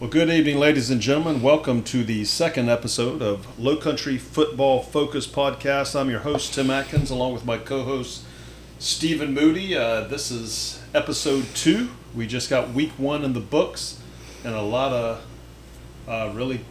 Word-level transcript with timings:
Well, 0.00 0.10
good 0.10 0.28
evening, 0.28 0.58
ladies 0.58 0.90
and 0.90 1.00
gentlemen. 1.00 1.40
Welcome 1.40 1.84
to 1.84 2.02
the 2.02 2.24
second 2.24 2.68
episode 2.68 3.22
of 3.22 3.58
Low 3.58 3.76
Country 3.76 4.18
Football 4.18 4.82
Focus 4.82 5.24
Podcast. 5.24 5.98
I'm 5.98 6.10
your 6.10 6.18
host, 6.18 6.52
Tim 6.52 6.68
Atkins, 6.68 7.10
along 7.10 7.32
with 7.32 7.44
my 7.44 7.58
co 7.58 7.84
host, 7.84 8.24
Stephen 8.80 9.32
Moody. 9.32 9.76
Uh, 9.76 10.00
this 10.00 10.32
is 10.32 10.82
episode 10.92 11.44
two. 11.54 11.90
We 12.12 12.26
just 12.26 12.50
got 12.50 12.70
week 12.70 12.90
one 12.98 13.24
in 13.24 13.34
the 13.34 13.40
books 13.40 14.02
and 14.42 14.52
a 14.54 14.62
lot 14.62 14.92
of 14.92 15.24
uh, 16.08 16.32
really 16.34 16.64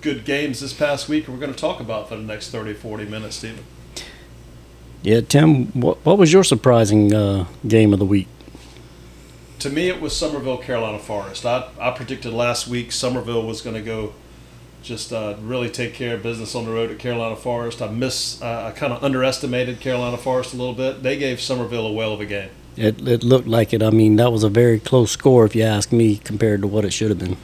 good 0.00 0.24
games 0.24 0.60
this 0.60 0.72
past 0.72 1.08
week 1.08 1.28
we're 1.28 1.36
going 1.36 1.52
to 1.52 1.58
talk 1.58 1.80
about 1.80 2.08
for 2.08 2.16
the 2.16 2.22
next 2.22 2.50
30 2.50 2.74
40 2.74 3.04
minutes, 3.04 3.36
Stephen. 3.36 3.64
Yeah, 5.02 5.22
Tim, 5.22 5.66
what, 5.72 5.98
what 6.06 6.18
was 6.18 6.32
your 6.32 6.44
surprising 6.44 7.12
uh, 7.12 7.46
game 7.66 7.92
of 7.92 7.98
the 7.98 8.04
week? 8.04 8.28
To 9.60 9.68
me, 9.68 9.88
it 9.88 10.00
was 10.00 10.16
Summerville, 10.16 10.56
Carolina 10.56 10.98
Forest. 10.98 11.44
I, 11.44 11.68
I 11.78 11.90
predicted 11.90 12.32
last 12.32 12.66
week 12.66 12.90
Summerville 12.92 13.46
was 13.46 13.60
going 13.60 13.76
to 13.76 13.82
go 13.82 14.14
just 14.82 15.12
uh, 15.12 15.36
really 15.42 15.68
take 15.68 15.92
care 15.92 16.14
of 16.14 16.22
business 16.22 16.54
on 16.54 16.64
the 16.64 16.70
road 16.70 16.90
at 16.90 16.98
Carolina 16.98 17.36
Forest. 17.36 17.82
I 17.82 17.90
miss, 17.90 18.40
uh, 18.40 18.68
I 18.68 18.70
kind 18.70 18.90
of 18.90 19.04
underestimated 19.04 19.78
Carolina 19.78 20.16
Forest 20.16 20.54
a 20.54 20.56
little 20.56 20.72
bit. 20.72 21.02
They 21.02 21.18
gave 21.18 21.42
Summerville 21.42 21.86
a 21.86 21.92
whale 21.92 22.14
of 22.14 22.22
a 22.22 22.24
game. 22.26 22.48
It, 22.78 23.06
it 23.06 23.22
looked 23.22 23.46
like 23.46 23.74
it. 23.74 23.82
I 23.82 23.90
mean, 23.90 24.16
that 24.16 24.32
was 24.32 24.44
a 24.44 24.48
very 24.48 24.80
close 24.80 25.10
score, 25.10 25.44
if 25.44 25.54
you 25.54 25.62
ask 25.62 25.92
me, 25.92 26.16
compared 26.16 26.62
to 26.62 26.66
what 26.66 26.86
it 26.86 26.94
should 26.94 27.10
have 27.10 27.18
been. 27.18 27.36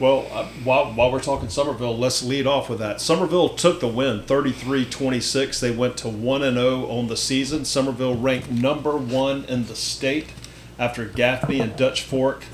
Well, 0.00 0.26
uh, 0.32 0.46
while, 0.64 0.92
while 0.94 1.12
we're 1.12 1.20
talking 1.20 1.48
Summerville, 1.48 1.96
let's 1.96 2.24
lead 2.24 2.48
off 2.48 2.68
with 2.68 2.80
that. 2.80 3.00
Summerville 3.00 3.50
took 3.50 3.78
the 3.78 3.86
win 3.86 4.24
33 4.24 4.84
26. 4.84 5.60
They 5.60 5.70
went 5.70 5.96
to 5.98 6.08
1 6.08 6.40
0 6.40 6.86
on 6.90 7.06
the 7.06 7.16
season. 7.16 7.64
Summerville 7.64 8.16
ranked 8.16 8.50
number 8.50 8.96
one 8.96 9.44
in 9.44 9.66
the 9.66 9.76
state 9.76 10.30
after 10.78 11.06
Gaffney 11.06 11.60
and 11.60 11.76
Dutch 11.76 12.02
Fork 12.02 12.44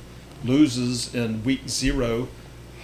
loses 0.44 1.14
in 1.14 1.44
week 1.44 1.68
zero. 1.68 2.28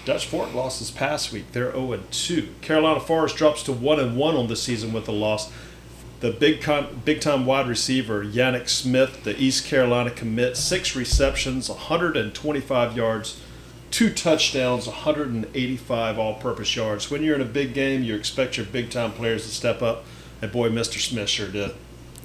Dutch 0.04 0.26
Fork 0.26 0.54
lost 0.54 0.78
this 0.78 0.90
past 0.90 1.32
week. 1.32 1.52
They're 1.52 1.72
0 1.72 2.00
2. 2.10 2.54
Carolina 2.60 3.00
Forest 3.00 3.36
drops 3.36 3.62
to 3.64 3.72
1 3.72 4.16
1 4.16 4.36
on 4.36 4.46
the 4.46 4.56
season 4.56 4.92
with 4.92 5.08
a 5.08 5.12
loss. 5.12 5.52
The 6.20 6.30
big 6.32 6.62
con- 6.62 7.02
big 7.04 7.20
time 7.20 7.46
wide 7.46 7.68
receiver 7.68 8.24
Yannick 8.24 8.68
Smith, 8.68 9.22
the 9.22 9.40
East 9.40 9.66
Carolina 9.66 10.10
commit, 10.10 10.56
six 10.56 10.96
receptions, 10.96 11.68
125 11.68 12.96
yards, 12.96 13.40
two 13.90 14.12
touchdowns, 14.12 14.86
185 14.86 16.18
all-purpose 16.18 16.74
yards. 16.74 17.10
When 17.10 17.22
you're 17.22 17.36
in 17.36 17.40
a 17.40 17.44
big 17.44 17.72
game, 17.72 18.02
you 18.02 18.16
expect 18.16 18.56
your 18.56 18.66
big 18.66 18.90
time 18.90 19.12
players 19.12 19.44
to 19.44 19.50
step 19.50 19.80
up, 19.80 20.04
and 20.42 20.50
boy, 20.50 20.70
Mr. 20.70 20.98
Smith 20.98 21.28
sure 21.28 21.48
did. 21.48 21.70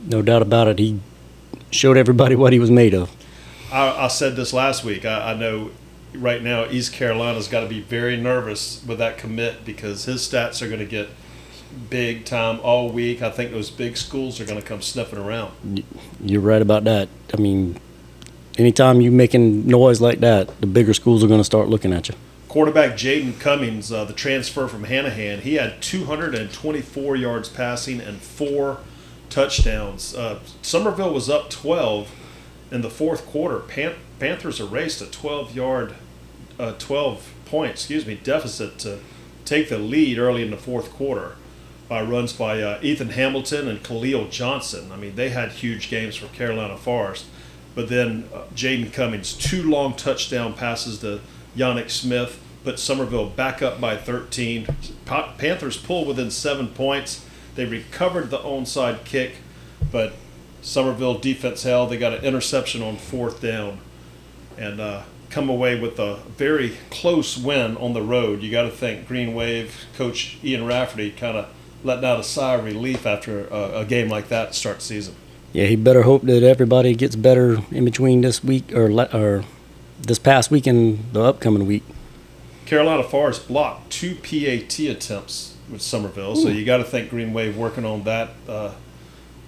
No 0.03 0.23
doubt 0.23 0.41
about 0.41 0.67
it. 0.67 0.79
He 0.79 0.99
showed 1.73 1.97
everybody 1.97 2.35
what 2.35 2.53
he 2.53 2.59
was 2.59 2.71
made 2.71 2.93
of. 2.93 3.11
I, 3.71 4.05
I 4.05 4.07
said 4.07 4.35
this 4.35 4.53
last 4.53 4.83
week. 4.83 5.05
I, 5.05 5.31
I 5.31 5.33
know 5.33 5.71
right 6.15 6.41
now 6.41 6.69
East 6.69 6.93
Carolina's 6.93 7.47
got 7.47 7.61
to 7.61 7.67
be 7.67 7.81
very 7.81 8.17
nervous 8.17 8.83
with 8.85 8.99
that 8.99 9.17
commit 9.17 9.65
because 9.65 10.05
his 10.05 10.21
stats 10.21 10.61
are 10.61 10.67
going 10.67 10.79
to 10.79 10.85
get 10.85 11.09
big 11.89 12.25
time 12.25 12.59
all 12.61 12.89
week. 12.89 13.21
I 13.21 13.31
think 13.31 13.51
those 13.51 13.71
big 13.71 13.97
schools 13.97 14.39
are 14.39 14.45
going 14.45 14.59
to 14.59 14.65
come 14.65 14.81
sniffing 14.81 15.19
around. 15.19 15.83
You're 16.23 16.41
right 16.41 16.61
about 16.61 16.83
that. 16.83 17.09
I 17.33 17.41
mean, 17.41 17.79
anytime 18.57 19.01
you're 19.01 19.11
making 19.11 19.67
noise 19.67 20.01
like 20.01 20.19
that, 20.19 20.61
the 20.61 20.67
bigger 20.67 20.93
schools 20.93 21.23
are 21.23 21.27
going 21.27 21.39
to 21.39 21.45
start 21.45 21.69
looking 21.69 21.93
at 21.93 22.09
you. 22.09 22.15
Quarterback 22.47 22.91
Jaden 22.91 23.39
Cummings, 23.39 23.91
uh, 23.91 24.05
the 24.05 24.13
transfer 24.13 24.67
from 24.67 24.85
Hanahan, 24.85 25.39
he 25.39 25.55
had 25.55 25.81
224 25.81 27.15
yards 27.15 27.49
passing 27.49 27.99
and 27.99 28.21
four 28.21 28.79
touchdowns. 29.33 30.15
Uh, 30.15 30.39
Summerville 30.61 31.13
was 31.13 31.27
up 31.29 31.49
12 31.49 32.11
in 32.71 32.81
the 32.81 32.89
fourth 32.89 33.25
quarter. 33.25 33.59
Pan- 33.59 33.95
Panthers 34.19 34.59
erased 34.59 35.01
a 35.01 35.07
12 35.07 35.55
yard, 35.55 35.95
uh, 36.59 36.73
12 36.73 37.33
point, 37.45 37.71
excuse 37.71 38.05
me, 38.05 38.15
deficit 38.15 38.77
to 38.79 38.99
take 39.43 39.69
the 39.69 39.79
lead 39.79 40.19
early 40.19 40.43
in 40.43 40.51
the 40.51 40.57
fourth 40.57 40.91
quarter 40.91 41.35
by 41.89 42.01
runs 42.01 42.31
by 42.31 42.61
uh, 42.61 42.79
Ethan 42.81 43.09
Hamilton 43.09 43.67
and 43.67 43.83
Khalil 43.83 44.27
Johnson. 44.29 44.91
I 44.91 44.97
mean, 44.97 45.15
they 45.15 45.29
had 45.29 45.51
huge 45.51 45.89
games 45.89 46.15
for 46.15 46.27
Carolina 46.27 46.77
Forest. 46.77 47.25
But 47.75 47.89
then 47.89 48.29
uh, 48.31 48.43
Jaden 48.53 48.93
Cummings, 48.93 49.33
two 49.33 49.63
long 49.67 49.95
touchdown 49.95 50.53
passes 50.53 50.99
to 50.99 51.21
Yannick 51.57 51.89
Smith, 51.89 52.39
put 52.63 52.77
Summerville 52.77 53.29
back 53.29 53.63
up 53.63 53.81
by 53.81 53.97
13. 53.97 54.67
Panthers 55.05 55.77
pull 55.77 56.05
within 56.05 56.29
seven 56.29 56.67
points. 56.67 57.25
They 57.55 57.65
recovered 57.65 58.29
the 58.29 58.39
onside 58.39 59.03
kick, 59.05 59.35
but 59.91 60.13
Summerville 60.61 61.19
defense 61.19 61.63
held. 61.63 61.89
They 61.89 61.97
got 61.97 62.13
an 62.13 62.23
interception 62.23 62.81
on 62.81 62.97
fourth 62.97 63.41
down, 63.41 63.79
and 64.57 64.79
uh, 64.79 65.03
come 65.29 65.49
away 65.49 65.79
with 65.79 65.99
a 65.99 66.15
very 66.37 66.77
close 66.89 67.37
win 67.37 67.77
on 67.77 67.93
the 67.93 68.01
road. 68.01 68.41
You 68.41 68.51
got 68.51 68.63
to 68.63 68.71
think 68.71 69.07
Green 69.07 69.33
Wave 69.33 69.85
coach 69.95 70.37
Ian 70.43 70.65
Rafferty 70.65 71.11
kind 71.11 71.37
of 71.37 71.49
letting 71.83 72.05
out 72.05 72.19
a 72.19 72.23
sigh 72.23 72.53
of 72.55 72.63
relief 72.63 73.05
after 73.05 73.47
a, 73.47 73.79
a, 73.79 73.85
game 73.85 74.09
like 74.09 74.29
that 74.29 74.53
to 74.53 74.53
start 74.53 74.81
season. 74.81 75.15
Yeah, 75.51 75.65
he 75.65 75.75
better 75.75 76.03
hope 76.03 76.21
that 76.23 76.43
everybody 76.43 76.95
gets 76.95 77.15
better 77.15 77.59
in 77.71 77.83
between 77.83 78.21
this 78.21 78.43
week 78.43 78.73
or 78.73 78.89
or 79.13 79.43
this 79.99 80.19
past 80.19 80.49
week 80.49 80.65
and 80.65 81.03
the 81.13 81.21
upcoming 81.21 81.67
week. 81.67 81.83
Carolina 82.65 83.03
Forest 83.03 83.47
blocked 83.47 83.91
two 83.91 84.15
PAT 84.15 84.79
attempts 84.79 85.52
with 85.69 85.81
Summerville. 85.81 86.35
So 86.35 86.49
you 86.49 86.65
got 86.65 86.77
to 86.77 86.83
think 86.83 87.09
Green 87.09 87.33
Wave 87.33 87.57
working 87.57 87.85
on 87.85 88.03
that 88.03 88.31
uh, 88.47 88.73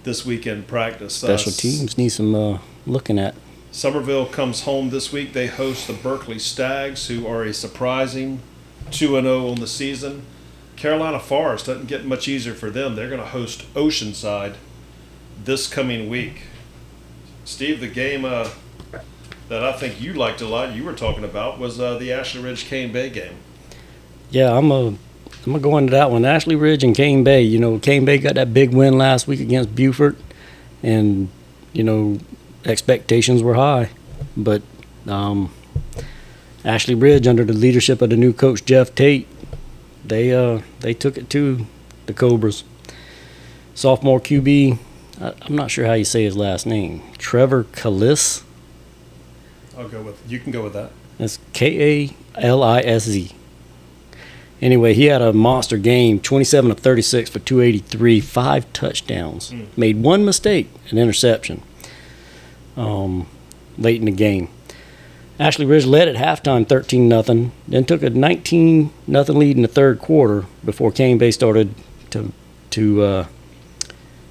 this 0.04 0.26
weekend 0.26 0.68
practice. 0.68 1.24
Uh, 1.24 1.38
Special 1.38 1.52
uh, 1.52 1.56
teams 1.56 1.98
need 1.98 2.10
some 2.10 2.36
uh, 2.36 2.60
looking 2.86 3.20
at. 3.20 3.36
Summerville 3.72 4.26
comes 4.26 4.62
home 4.62 4.90
this 4.90 5.12
week. 5.12 5.34
They 5.34 5.48
host 5.48 5.88
the 5.88 5.94
Berkeley 5.94 6.40
Stags, 6.40 7.08
who 7.08 7.28
are 7.28 7.44
a 7.44 7.54
surprising 7.54 8.40
2 8.92 9.08
0 9.22 9.50
on 9.50 9.56
the 9.56 9.68
season. 9.68 10.26
Carolina 10.78 11.20
Forest 11.20 11.66
doesn't 11.68 11.88
get 11.88 12.06
much 12.06 12.28
easier 12.28 12.54
for 12.54 12.70
them. 12.70 12.96
They're 12.96 13.10
going 13.10 13.22
to 13.22 13.28
host 13.28 13.66
Oceanside 13.74 14.56
this 15.44 15.68
coming 15.68 16.10
week. 16.10 16.44
Steve, 17.44 17.80
the 17.80 17.88
game 17.88 18.26
uh, 18.26 18.50
that 19.50 19.64
I 19.64 19.74
think 19.74 20.02
you 20.02 20.14
liked 20.14 20.42
a 20.42 20.48
lot, 20.48 20.74
you 20.74 20.84
were 20.84 20.94
talking 20.94 21.24
about, 21.24 21.60
was 21.60 21.80
uh, 21.80 21.98
the 21.98 22.12
Ashley 22.12 22.42
Ridge 22.42 22.66
Cane 22.66 22.92
Bay 22.92 23.10
game. 23.10 23.36
Yeah, 24.32 24.58
I'm 24.58 24.72
a 24.72 24.96
I'm 25.46 25.52
gonna 25.52 25.62
go 25.62 25.78
into 25.78 25.92
that 25.92 26.10
one. 26.10 26.26
Ashley 26.26 26.56
Ridge 26.56 26.84
and 26.84 26.96
Cane 26.96 27.24
Bay. 27.24 27.42
You 27.42 27.60
know, 27.60 27.78
Cane 27.78 28.04
Bay 28.04 28.18
got 28.18 28.34
that 28.36 28.54
big 28.54 28.74
win 28.74 28.98
last 28.98 29.28
week 29.28 29.40
against 29.40 29.76
Beaufort, 29.76 30.18
and 30.82 31.30
you 31.72 31.84
know, 31.84 32.20
expectations 32.66 33.44
were 33.44 33.54
high, 33.54 33.90
but 34.36 34.64
um, 35.08 35.52
Ashley 36.64 36.96
Ridge, 36.96 37.28
under 37.28 37.44
the 37.44 37.54
leadership 37.54 38.02
of 38.02 38.10
the 38.10 38.18
new 38.18 38.34
coach 38.34 38.66
Jeff 38.66 38.96
Tate, 38.96 39.28
they 40.04 40.34
uh, 40.34 40.62
they 40.80 40.94
took 40.94 41.18
it 41.18 41.30
to 41.32 41.68
the 42.08 42.14
Cobras. 42.14 42.64
Sophomore 43.76 44.20
QB, 44.20 44.80
I, 45.22 45.34
I'm 45.42 45.56
not 45.56 45.70
sure 45.70 45.86
how 45.86 45.94
you 45.94 46.06
say 46.06 46.24
his 46.24 46.36
last 46.36 46.66
name. 46.66 47.04
Trevor 47.18 47.66
Kalisz. 47.66 48.44
I'll 49.78 49.90
go 49.90 50.02
with 50.02 50.20
you. 50.32 50.40
Can 50.40 50.52
go 50.52 50.64
with 50.64 50.74
that. 50.74 50.92
That's 51.20 51.40
K 51.54 52.10
A 52.36 52.42
L 52.42 52.64
I 52.64 52.80
S 52.80 53.04
Z. 53.04 53.32
Anyway, 54.62 54.94
he 54.94 55.06
had 55.06 55.22
a 55.22 55.34
monster 55.34 55.78
game 55.78 56.20
27 56.20 56.70
to 56.70 56.76
36 56.76 57.30
for 57.30 57.40
283, 57.40 58.22
five 58.22 58.72
touchdowns. 58.74 59.52
Mm. 59.52 59.78
Made 59.78 60.02
one 60.02 60.24
mistake, 60.24 60.70
an 60.90 60.98
interception, 60.98 61.62
um, 62.78 63.28
late 63.78 64.00
in 64.00 64.06
the 64.06 64.12
game. 64.12 64.50
Ashley 65.38 65.66
Ridge 65.66 65.86
led 65.86 66.08
at 66.08 66.16
halftime 66.16 66.68
13 66.68 67.10
nothing, 67.10 67.52
then 67.68 67.84
took 67.84 68.02
a 68.02 68.10
19 68.10 68.92
nothing 69.06 69.38
lead 69.38 69.58
in 69.58 69.64
the 69.64 69.68
third 69.68 70.00
quarter 70.00 70.46
before 70.64 70.92
Cane 70.92 71.18
Bay 71.18 71.32
started 71.32 71.74
to 72.12 72.32
to 72.72 73.02
uh, 73.02 73.28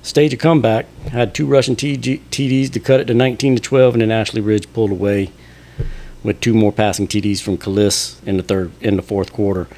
stage 0.03 0.33
a 0.33 0.37
comeback. 0.39 0.87
Had 1.11 1.35
two 1.35 1.47
rushing 1.47 1.77
TDs 1.77 2.73
to 2.73 2.81
cut 2.81 3.01
it 3.01 3.05
to 3.07 3.15
19 3.15 3.57
to 3.57 3.63
12, 3.63 3.95
and 3.95 4.03
then 4.03 4.11
Ashley 4.11 4.41
Ridge 4.41 4.73
pulled 4.73 4.91
away 4.91 5.31
with 6.23 6.41
two 6.41 6.55
more 6.55 6.73
passing 6.73 7.07
TDs 7.07 7.43
from 7.43 7.59
Kalisz 7.59 8.23
in 8.27 8.39
the 8.39 8.43
third 8.43 8.73
in 8.81 8.97
the 8.97 9.03
fourth 9.03 9.31
quarter. 9.31 9.69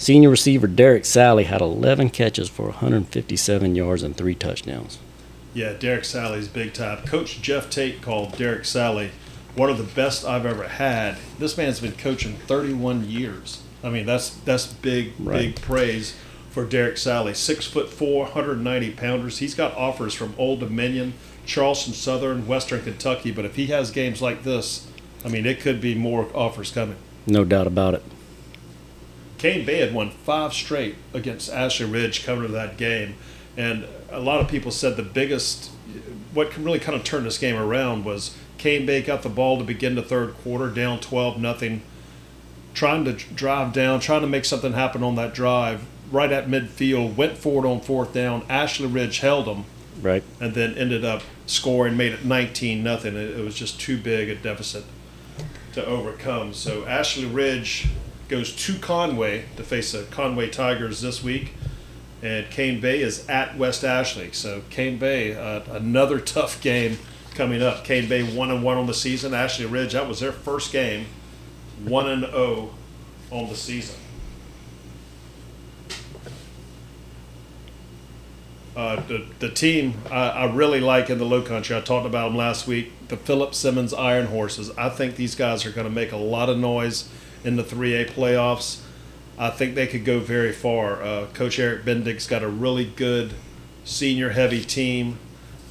Senior 0.00 0.30
receiver 0.30 0.66
Derek 0.66 1.04
Sally 1.04 1.44
had 1.44 1.60
11 1.60 2.08
catches 2.08 2.48
for 2.48 2.64
157 2.64 3.74
yards 3.74 4.02
and 4.02 4.16
three 4.16 4.34
touchdowns. 4.34 4.98
Yeah, 5.52 5.74
Derek 5.74 6.06
Sally's 6.06 6.48
big 6.48 6.72
time. 6.72 7.04
Coach 7.04 7.42
Jeff 7.42 7.68
Tate 7.68 8.00
called 8.00 8.38
Derek 8.38 8.64
Sally 8.64 9.10
one 9.54 9.68
of 9.68 9.76
the 9.76 9.84
best 9.84 10.24
I've 10.24 10.46
ever 10.46 10.68
had. 10.68 11.18
This 11.38 11.58
man's 11.58 11.80
been 11.80 11.92
coaching 11.92 12.36
31 12.46 13.10
years. 13.10 13.62
I 13.84 13.90
mean, 13.90 14.06
that's 14.06 14.30
that's 14.30 14.72
big, 14.72 15.12
right. 15.18 15.54
big 15.54 15.60
praise 15.60 16.16
for 16.48 16.64
Derek 16.64 16.96
Sally. 16.96 17.34
Six 17.34 17.66
foot 17.66 17.90
four, 17.90 18.24
190 18.24 18.92
pounders. 18.92 19.36
He's 19.36 19.54
got 19.54 19.76
offers 19.76 20.14
from 20.14 20.34
Old 20.38 20.60
Dominion, 20.60 21.12
Charleston 21.44 21.92
Southern, 21.92 22.46
Western 22.46 22.82
Kentucky. 22.82 23.32
But 23.32 23.44
if 23.44 23.56
he 23.56 23.66
has 23.66 23.90
games 23.90 24.22
like 24.22 24.44
this, 24.44 24.86
I 25.26 25.28
mean, 25.28 25.44
it 25.44 25.60
could 25.60 25.78
be 25.78 25.94
more 25.94 26.26
offers 26.34 26.70
coming. 26.70 26.96
No 27.26 27.44
doubt 27.44 27.66
about 27.66 27.92
it. 27.92 28.02
Cane 29.40 29.64
Bay 29.64 29.78
had 29.78 29.94
won 29.94 30.10
five 30.10 30.52
straight 30.52 30.96
against 31.14 31.50
Ashley 31.50 31.86
Ridge 31.86 32.26
coming 32.26 32.42
to 32.42 32.52
that 32.52 32.76
game. 32.76 33.14
And 33.56 33.86
a 34.10 34.20
lot 34.20 34.40
of 34.42 34.48
people 34.48 34.70
said 34.70 34.98
the 34.98 35.02
biggest, 35.02 35.70
what 36.34 36.54
really 36.58 36.78
kind 36.78 36.94
of 36.94 37.04
turned 37.04 37.24
this 37.24 37.38
game 37.38 37.56
around 37.56 38.04
was 38.04 38.36
Cane 38.58 38.84
Bay 38.84 39.00
got 39.00 39.22
the 39.22 39.30
ball 39.30 39.56
to 39.56 39.64
begin 39.64 39.94
the 39.94 40.02
third 40.02 40.34
quarter, 40.34 40.68
down 40.68 41.00
12 41.00 41.40
nothing. 41.40 41.80
trying 42.74 43.04
to 43.06 43.12
drive 43.12 43.72
down, 43.72 43.98
trying 43.98 44.20
to 44.20 44.26
make 44.28 44.44
something 44.44 44.74
happen 44.74 45.02
on 45.02 45.14
that 45.16 45.32
drive. 45.34 45.84
Right 46.12 46.30
at 46.30 46.46
midfield, 46.46 47.16
went 47.16 47.36
forward 47.38 47.66
on 47.66 47.80
fourth 47.80 48.12
down. 48.12 48.42
Ashley 48.48 48.86
Ridge 48.86 49.20
held 49.20 49.46
them, 49.46 49.64
Right. 50.02 50.22
and 50.38 50.54
then 50.54 50.76
ended 50.76 51.04
up 51.04 51.22
scoring, 51.46 51.96
made 51.96 52.12
it 52.12 52.24
19 52.26 52.84
nothing. 52.84 53.16
It 53.16 53.42
was 53.42 53.54
just 53.56 53.80
too 53.80 53.96
big 53.98 54.28
a 54.28 54.34
deficit 54.36 54.84
to 55.72 55.84
overcome. 55.84 56.52
So 56.54 56.86
Ashley 56.86 57.24
Ridge 57.24 57.86
goes 58.30 58.54
to 58.54 58.78
Conway 58.78 59.44
to 59.56 59.64
face 59.64 59.90
the 59.90 60.04
Conway 60.04 60.48
Tigers 60.48 61.00
this 61.00 61.22
week, 61.22 61.52
and 62.22 62.48
Cane 62.48 62.80
Bay 62.80 63.02
is 63.02 63.28
at 63.28 63.58
West 63.58 63.84
Ashley. 63.84 64.30
So 64.32 64.62
Cane 64.70 64.98
Bay, 64.98 65.34
uh, 65.34 65.62
another 65.72 66.20
tough 66.20 66.62
game 66.62 66.98
coming 67.34 67.60
up. 67.60 67.84
Cane 67.84 68.08
Bay 68.08 68.22
one 68.22 68.50
and 68.50 68.62
one 68.62 68.78
on 68.78 68.86
the 68.86 68.94
season. 68.94 69.34
Ashley 69.34 69.66
Ridge, 69.66 69.92
that 69.92 70.08
was 70.08 70.20
their 70.20 70.32
first 70.32 70.72
game, 70.72 71.06
one 71.84 72.08
and 72.08 72.24
zero 72.24 72.70
on 73.32 73.48
the 73.48 73.56
season. 73.56 73.96
Uh, 78.76 79.02
the, 79.08 79.26
the 79.40 79.50
team 79.50 79.94
I, 80.08 80.28
I 80.28 80.52
really 80.52 80.78
like 80.78 81.10
in 81.10 81.18
the 81.18 81.24
low 81.24 81.42
country, 81.42 81.76
I 81.76 81.80
talked 81.80 82.06
about 82.06 82.28
them 82.28 82.36
last 82.36 82.68
week, 82.68 82.92
the 83.08 83.16
Philip 83.16 83.56
Simmons 83.56 83.92
Iron 83.92 84.26
Horses. 84.26 84.70
I 84.78 84.88
think 84.88 85.16
these 85.16 85.34
guys 85.34 85.66
are 85.66 85.72
going 85.72 85.88
to 85.88 85.92
make 85.92 86.12
a 86.12 86.16
lot 86.16 86.48
of 86.48 86.56
noise 86.56 87.08
in 87.44 87.56
the 87.56 87.62
3A 87.64 88.10
playoffs. 88.10 88.80
I 89.38 89.50
think 89.50 89.74
they 89.74 89.86
could 89.86 90.04
go 90.04 90.20
very 90.20 90.52
far. 90.52 91.02
Uh, 91.02 91.26
Coach 91.32 91.58
Eric 91.58 91.84
Bendig's 91.84 92.26
got 92.26 92.42
a 92.42 92.48
really 92.48 92.84
good 92.84 93.32
senior 93.84 94.30
heavy 94.30 94.62
team. 94.62 95.18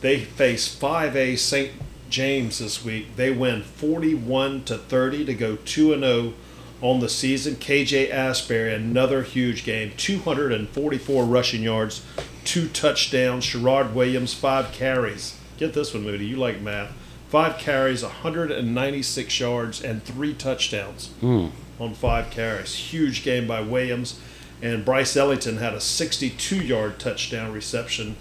They 0.02 0.20
face 0.20 0.74
5A 0.74 1.38
St. 1.38 1.72
James 2.10 2.60
this 2.60 2.84
week. 2.84 3.16
They 3.16 3.32
win 3.32 3.62
41 3.62 4.64
to 4.66 4.78
30 4.78 5.26
to 5.26 5.34
go 5.34 5.56
2 5.58 5.94
and 5.94 6.04
0 6.04 6.34
on 6.82 7.00
the 7.00 7.10
season. 7.10 7.56
KJ 7.56 8.10
Asbury, 8.10 8.74
another 8.74 9.24
huge 9.24 9.64
game, 9.64 9.92
244 9.98 11.26
rushing 11.26 11.62
yards, 11.62 12.04
two 12.44 12.68
touchdowns. 12.70 13.46
Sherrod 13.46 13.94
Williams, 13.94 14.34
five 14.34 14.72
carries. 14.72 15.38
Get 15.58 15.74
this 15.74 15.94
one, 15.94 16.04
Moody. 16.04 16.26
You 16.26 16.38
like 16.38 16.62
math. 16.62 16.94
Five 17.30 17.58
carries, 17.60 18.04
196 18.04 19.40
yards, 19.40 19.82
and 19.82 20.04
three 20.04 20.34
touchdowns 20.34 21.10
Mm. 21.22 21.52
on 21.80 21.94
five 21.94 22.30
carries. 22.32 22.74
Huge 22.76 23.24
game 23.24 23.48
by 23.48 23.62
Williams. 23.62 24.20
And 24.62 24.84
Bryce 24.84 25.16
Ellington 25.16 25.58
had 25.58 25.74
a 25.74 25.80
62 25.80 26.58
yard 26.58 27.00
touchdown 27.00 27.54
reception. 27.54 28.16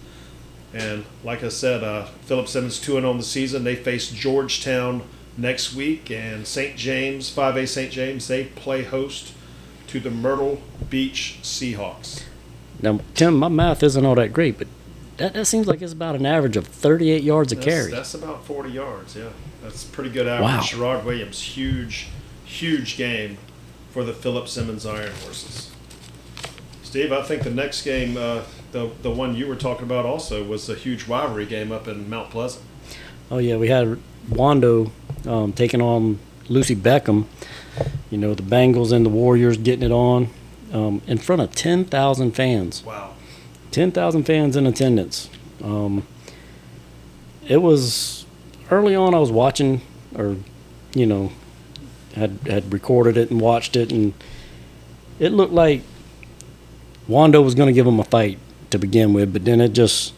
And 0.75 1.05
like 1.25 1.43
I 1.43 1.49
said, 1.49 1.83
uh, 1.83 2.05
Philip 2.27 2.47
Simmons 2.49 2.79
2 2.79 2.93
0 2.93 3.09
on 3.11 3.17
the 3.19 3.25
season. 3.25 3.65
They 3.65 3.75
face 3.75 4.11
Georgetown 4.11 5.03
next 5.37 5.75
week. 5.75 6.11
And 6.11 6.47
St. 6.47 6.77
James, 6.77 7.31
5A 7.35 7.67
St. 7.67 7.91
James, 7.91 8.29
they 8.29 8.45
play 8.45 8.85
host 8.85 9.33
to 9.89 9.99
the 9.99 10.11
Myrtle 10.11 10.61
Beach 10.91 11.39
Seahawks. 11.43 12.23
Now, 12.83 13.01
Tim, 13.15 13.37
my 13.39 13.49
math 13.49 13.83
isn't 13.83 14.05
all 14.05 14.15
that 14.17 14.33
great, 14.33 14.59
but 14.59 14.69
that, 15.19 15.35
that 15.35 15.45
seems 15.47 15.67
like 15.67 15.83
it's 15.83 15.93
about 15.93 16.15
an 16.17 16.27
average 16.27 16.57
of 16.57 16.67
38 16.67 17.23
yards 17.23 17.53
a 17.53 17.55
That's, 17.55 17.65
carry. 17.65 17.91
that's 17.91 18.15
about 18.15 18.45
40 18.45 18.71
yards, 18.71 19.17
yeah. 19.17 19.29
That's 19.63 19.85
pretty 19.85 20.11
good 20.11 20.27
average. 20.27 20.49
Wow. 20.49 20.61
Sherrod 20.97 21.05
Williams, 21.05 21.41
huge, 21.43 22.09
huge 22.45 22.97
game 22.97 23.39
for 23.91 24.05
the 24.05 24.13
Philip 24.13 24.49
Simmons 24.49 24.87
Iron 24.87 25.13
Horses. 25.23 25.71
Steve, 26.83 27.13
I 27.13 27.23
think 27.23 27.43
the 27.43 27.51
next 27.51 27.83
game, 27.83 28.17
uh, 28.17 28.43
the, 28.73 28.91
the 29.03 29.11
one 29.11 29.35
you 29.35 29.47
were 29.47 29.57
talking 29.57 29.85
about 29.85 30.07
also, 30.07 30.43
was 30.45 30.69
a 30.71 30.75
huge 30.75 31.07
rivalry 31.07 31.45
game 31.47 31.71
up 31.71 31.87
in 31.87 32.09
Mount 32.09 32.31
Pleasant. 32.31 32.65
Oh 33.31 33.39
yeah, 33.39 33.57
we 33.57 33.69
had 33.69 33.99
Wando 34.31 34.91
um, 35.27 35.53
taking 35.53 35.83
on 35.83 36.19
Lucy 36.49 36.75
Beckham. 36.75 37.27
You 38.11 38.17
know 38.19 38.35
the 38.35 38.43
Bengals 38.43 38.91
and 38.91 39.05
the 39.05 39.11
Warriors 39.11 39.59
getting 39.59 39.85
it 39.85 39.93
on 39.93 40.31
um, 40.73 41.03
in 41.07 41.19
front 41.19 41.43
of 41.43 41.55
ten 41.55 41.85
thousand 41.85 42.33
fans. 42.33 42.83
Wow. 42.85 43.15
Ten 43.71 43.93
thousand 43.93 44.25
fans 44.25 44.57
in 44.57 44.67
attendance. 44.67 45.29
Um, 45.63 46.07
it 47.47 47.59
was 47.59 48.27
early 48.71 48.95
on. 48.95 49.15
I 49.15 49.19
was 49.19 49.31
watching, 49.31 49.83
or 50.15 50.37
you 50.95 51.07
know, 51.07 51.33
had 52.15 52.39
had 52.47 52.73
recorded 52.73 53.17
it 53.17 53.31
and 53.31 53.41
watched 53.41 53.77
it, 53.77 53.93
and 53.93 54.15
it 55.19 55.33
looked 55.33 55.53
like 55.53 55.83
Wando 57.09 57.43
was 57.45 57.55
going 57.55 57.69
to 57.69 57.73
give 57.73 57.87
him 57.87 58.01
a 58.01 58.05
fight 58.05 58.39
to 58.71 58.79
begin 58.79 59.13
with, 59.13 59.33
but 59.33 59.45
then 59.45 59.61
it 59.61 59.73
just 59.73 60.15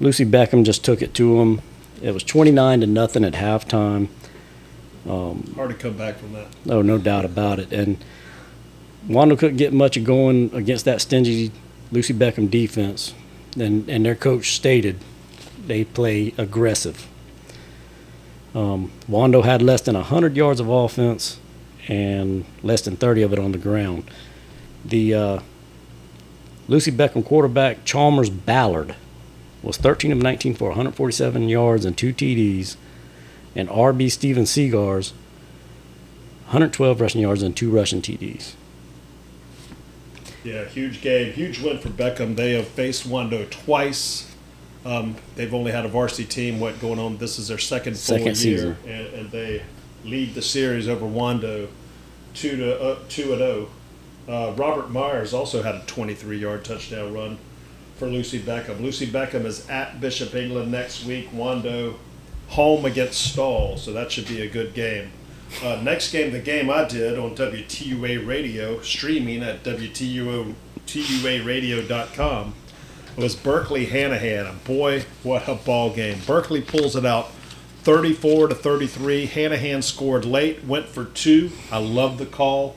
Lucy 0.00 0.24
Beckham 0.24 0.64
just 0.64 0.84
took 0.84 1.02
it 1.02 1.14
to 1.14 1.40
him. 1.40 1.60
It 2.02 2.12
was 2.14 2.22
twenty 2.22 2.50
nine 2.50 2.80
to 2.80 2.86
nothing 2.86 3.24
at 3.24 3.34
halftime. 3.34 4.08
Um, 5.08 5.52
Hard 5.54 5.70
to 5.70 5.76
come 5.76 5.96
back 5.96 6.16
from 6.16 6.32
that. 6.34 6.48
Oh, 6.68 6.82
no 6.82 6.98
doubt 6.98 7.24
about 7.24 7.58
it. 7.58 7.72
And 7.72 8.04
Wando 9.08 9.38
couldn't 9.38 9.56
get 9.56 9.72
much 9.72 9.96
of 9.96 10.04
going 10.04 10.50
against 10.52 10.84
that 10.84 11.00
stingy 11.00 11.50
Lucy 11.90 12.14
Beckham 12.14 12.50
defense. 12.50 13.14
And, 13.58 13.88
and 13.88 14.04
their 14.04 14.14
coach 14.14 14.54
stated 14.54 14.98
they 15.66 15.84
play 15.84 16.34
aggressive. 16.38 17.08
Um, 18.54 18.90
Wando 19.08 19.44
had 19.44 19.62
less 19.62 19.82
than 19.82 19.94
100 19.94 20.36
yards 20.36 20.60
of 20.60 20.68
offense 20.68 21.38
and 21.86 22.44
less 22.62 22.82
than 22.82 22.96
30 22.96 23.22
of 23.22 23.32
it 23.32 23.38
on 23.38 23.52
the 23.52 23.58
ground. 23.58 24.10
The 24.84 25.14
uh, 25.14 25.38
Lucy 26.66 26.90
Beckham 26.90 27.24
quarterback, 27.24 27.84
Chalmers 27.84 28.30
Ballard, 28.30 28.94
was 29.62 29.76
13 29.76 30.12
of 30.12 30.18
19 30.18 30.54
for 30.54 30.68
147 30.68 31.48
yards 31.48 31.84
and 31.84 31.96
two 31.96 32.12
TDs. 32.12 32.76
And 33.54 33.68
RB 33.68 34.10
Steven 34.10 34.44
Seagars, 34.44 35.12
112 36.46 37.00
rushing 37.00 37.20
yards 37.20 37.42
and 37.42 37.56
two 37.56 37.70
rushing 37.70 38.00
TDs. 38.00 38.54
Yeah, 40.48 40.64
huge 40.64 41.02
game, 41.02 41.32
huge 41.32 41.60
win 41.60 41.78
for 41.78 41.90
Beckham. 41.90 42.34
They 42.34 42.52
have 42.52 42.68
faced 42.68 43.06
Wando 43.06 43.48
twice. 43.50 44.34
Um, 44.86 45.16
they've 45.34 45.52
only 45.52 45.72
had 45.72 45.84
a 45.84 45.88
varsity 45.88 46.24
team. 46.24 46.58
What 46.58 46.80
going 46.80 46.98
on? 46.98 47.18
This 47.18 47.38
is 47.38 47.48
their 47.48 47.58
second 47.58 47.98
full 47.98 48.16
Second 48.16 48.42
year, 48.42 48.78
and, 48.86 49.06
and 49.14 49.30
they 49.30 49.62
lead 50.04 50.34
the 50.34 50.40
series 50.40 50.88
over 50.88 51.04
Wando, 51.04 51.68
two 52.32 52.56
to 52.56 52.80
uh, 52.80 52.98
two 53.10 53.32
and 53.32 53.40
zero. 53.40 53.68
Uh, 54.26 54.52
Robert 54.56 54.90
Myers 54.90 55.34
also 55.34 55.62
had 55.62 55.74
a 55.74 55.80
23-yard 55.80 56.62
touchdown 56.64 57.14
run 57.14 57.38
for 57.96 58.06
Lucy 58.06 58.38
Beckham. 58.38 58.80
Lucy 58.80 59.06
Beckham 59.06 59.44
is 59.46 59.68
at 59.68 60.00
Bishop 60.00 60.34
England 60.34 60.70
next 60.70 61.04
week. 61.04 61.30
Wando 61.32 61.96
home 62.48 62.84
against 62.84 63.32
Stall, 63.32 63.76
so 63.76 63.92
that 63.92 64.10
should 64.12 64.28
be 64.28 64.42
a 64.42 64.48
good 64.48 64.72
game. 64.72 65.10
Uh, 65.62 65.80
next 65.82 66.12
game, 66.12 66.32
the 66.32 66.38
game 66.38 66.70
I 66.70 66.84
did 66.84 67.18
on 67.18 67.34
WTUA 67.34 68.26
Radio, 68.26 68.80
streaming 68.82 69.42
at 69.42 69.64
WTUARadio.com, 69.64 72.54
was 73.16 73.34
Berkeley 73.34 73.86
Hanahan. 73.86 74.48
And 74.48 74.62
boy, 74.64 75.04
what 75.22 75.48
a 75.48 75.54
ball 75.54 75.94
game. 75.94 76.20
Berkeley 76.26 76.60
pulls 76.60 76.94
it 76.94 77.04
out 77.04 77.30
34 77.82 78.48
to 78.48 78.54
33. 78.54 79.26
Hanahan 79.26 79.82
scored 79.82 80.24
late, 80.24 80.64
went 80.64 80.86
for 80.86 81.06
two. 81.06 81.50
I 81.72 81.78
love 81.78 82.18
the 82.18 82.26
call 82.26 82.76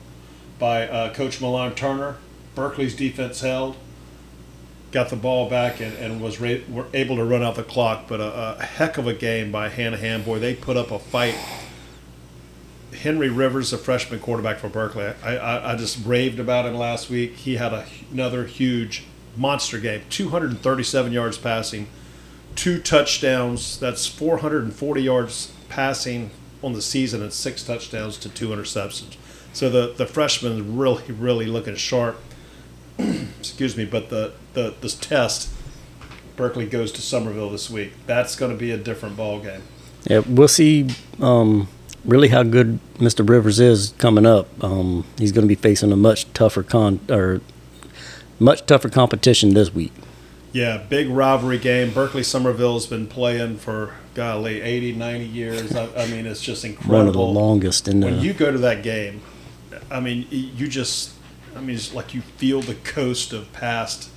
by 0.58 0.88
uh, 0.88 1.12
Coach 1.12 1.40
Milan 1.40 1.74
Turner. 1.74 2.16
Berkeley's 2.54 2.94
defense 2.94 3.40
held, 3.40 3.76
got 4.90 5.10
the 5.10 5.16
ball 5.16 5.48
back, 5.48 5.80
and, 5.80 5.96
and 5.96 6.20
was 6.20 6.40
ra- 6.40 6.84
able 6.92 7.16
to 7.16 7.24
run 7.24 7.42
out 7.42 7.54
the 7.54 7.62
clock. 7.62 8.08
But 8.08 8.20
a, 8.20 8.58
a 8.58 8.62
heck 8.62 8.98
of 8.98 9.06
a 9.06 9.14
game 9.14 9.52
by 9.52 9.68
Hanahan. 9.68 10.24
Boy, 10.24 10.38
they 10.38 10.54
put 10.54 10.76
up 10.76 10.90
a 10.90 10.98
fight. 10.98 11.36
Henry 12.94 13.28
Rivers, 13.28 13.72
a 13.72 13.78
freshman 13.78 14.20
quarterback 14.20 14.58
for 14.58 14.68
Berkeley, 14.68 15.12
I, 15.22 15.36
I, 15.36 15.72
I 15.72 15.76
just 15.76 16.04
raved 16.04 16.38
about 16.38 16.66
him 16.66 16.74
last 16.74 17.10
week. 17.10 17.36
He 17.36 17.56
had 17.56 17.72
a, 17.72 17.86
another 18.10 18.46
huge 18.46 19.04
monster 19.36 19.78
game 19.78 20.02
237 20.10 21.12
yards 21.12 21.38
passing, 21.38 21.88
two 22.54 22.80
touchdowns. 22.80 23.78
That's 23.78 24.06
440 24.06 25.02
yards 25.02 25.52
passing 25.68 26.30
on 26.62 26.72
the 26.74 26.82
season 26.82 27.22
and 27.22 27.32
six 27.32 27.62
touchdowns 27.62 28.16
to 28.18 28.28
two 28.28 28.48
interceptions. 28.48 29.16
So 29.52 29.68
the, 29.68 29.92
the 29.92 30.06
freshman 30.06 30.52
is 30.52 30.60
really, 30.62 31.04
really 31.12 31.46
looking 31.46 31.76
sharp. 31.76 32.20
Excuse 32.98 33.76
me, 33.76 33.84
but 33.84 34.10
the, 34.10 34.32
the 34.54 34.74
this 34.80 34.94
test, 34.94 35.50
Berkeley 36.36 36.66
goes 36.66 36.92
to 36.92 37.02
Summerville 37.02 37.50
this 37.50 37.68
week. 37.68 37.92
That's 38.06 38.36
going 38.36 38.52
to 38.52 38.58
be 38.58 38.70
a 38.70 38.78
different 38.78 39.16
ball 39.16 39.40
game. 39.40 39.62
Yeah, 40.04 40.20
we'll 40.20 40.48
see 40.48 40.88
um, 41.20 41.68
really 42.04 42.28
how 42.28 42.42
good 42.42 42.80
Mr. 42.94 43.28
Rivers 43.28 43.60
is 43.60 43.94
coming 43.98 44.26
up. 44.26 44.48
Um, 44.62 45.04
he's 45.18 45.32
going 45.32 45.42
to 45.42 45.48
be 45.48 45.54
facing 45.54 45.92
a 45.92 45.96
much 45.96 46.32
tougher 46.32 46.62
con 46.62 47.00
or 47.08 47.40
much 48.38 48.66
tougher 48.66 48.88
competition 48.88 49.54
this 49.54 49.72
week. 49.72 49.92
Yeah, 50.52 50.76
big 50.76 51.08
rivalry 51.08 51.58
game. 51.58 51.94
Berkeley 51.94 52.22
Summerville's 52.22 52.86
been 52.86 53.06
playing 53.06 53.56
for 53.56 53.94
golly 54.14 54.60
80, 54.60 54.92
90 54.92 55.24
years. 55.24 55.74
I, 55.74 55.88
I 55.94 56.06
mean, 56.08 56.26
it's 56.26 56.42
just 56.42 56.64
incredible. 56.64 56.98
One 56.98 57.08
of 57.08 57.14
the 57.14 57.20
longest 57.20 57.88
in 57.88 58.00
the. 58.00 58.06
when 58.06 58.20
you 58.20 58.34
go 58.34 58.52
to 58.52 58.58
that 58.58 58.82
game, 58.82 59.22
I 59.90 60.00
mean, 60.00 60.26
you 60.30 60.68
just, 60.68 61.14
I 61.56 61.60
mean, 61.60 61.76
it's 61.76 61.94
like 61.94 62.12
you 62.12 62.20
feel 62.20 62.60
the 62.60 62.74
coast 62.74 63.32
of 63.32 63.50
past 63.54 64.10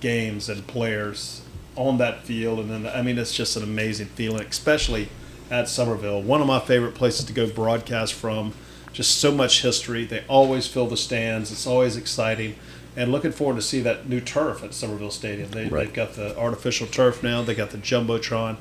games 0.00 0.48
and 0.48 0.64
players 0.66 1.42
on 1.74 1.98
that 1.98 2.24
field, 2.24 2.60
and 2.60 2.70
then 2.70 2.86
I 2.86 3.02
mean, 3.02 3.18
it's 3.18 3.34
just 3.34 3.56
an 3.56 3.64
amazing 3.64 4.06
feeling, 4.08 4.46
especially 4.46 5.08
at 5.50 5.68
Summerville. 5.68 6.22
One 6.22 6.40
of 6.40 6.46
my 6.46 6.60
favorite 6.60 6.94
places 6.94 7.24
to 7.26 7.32
go 7.32 7.48
broadcast 7.48 8.14
from. 8.14 8.54
just 8.92 9.18
so 9.20 9.30
much 9.30 9.62
history. 9.62 10.04
They 10.04 10.24
always 10.26 10.66
fill 10.66 10.88
the 10.88 10.96
stands. 10.96 11.52
It's 11.52 11.66
always 11.66 11.96
exciting. 11.96 12.56
And 12.96 13.12
looking 13.12 13.30
forward 13.30 13.54
to 13.54 13.62
see 13.62 13.80
that 13.82 14.08
new 14.08 14.20
turf 14.20 14.64
at 14.64 14.74
Summerville 14.74 15.12
Stadium. 15.12 15.50
They, 15.52 15.66
Right. 15.68 15.86
They've 15.86 15.94
got 15.94 16.14
the 16.14 16.36
artificial 16.36 16.88
turf 16.88 17.22
now. 17.22 17.40
They 17.42 17.54
got 17.54 17.70
the 17.70 17.78
jumbotron. 17.78 18.56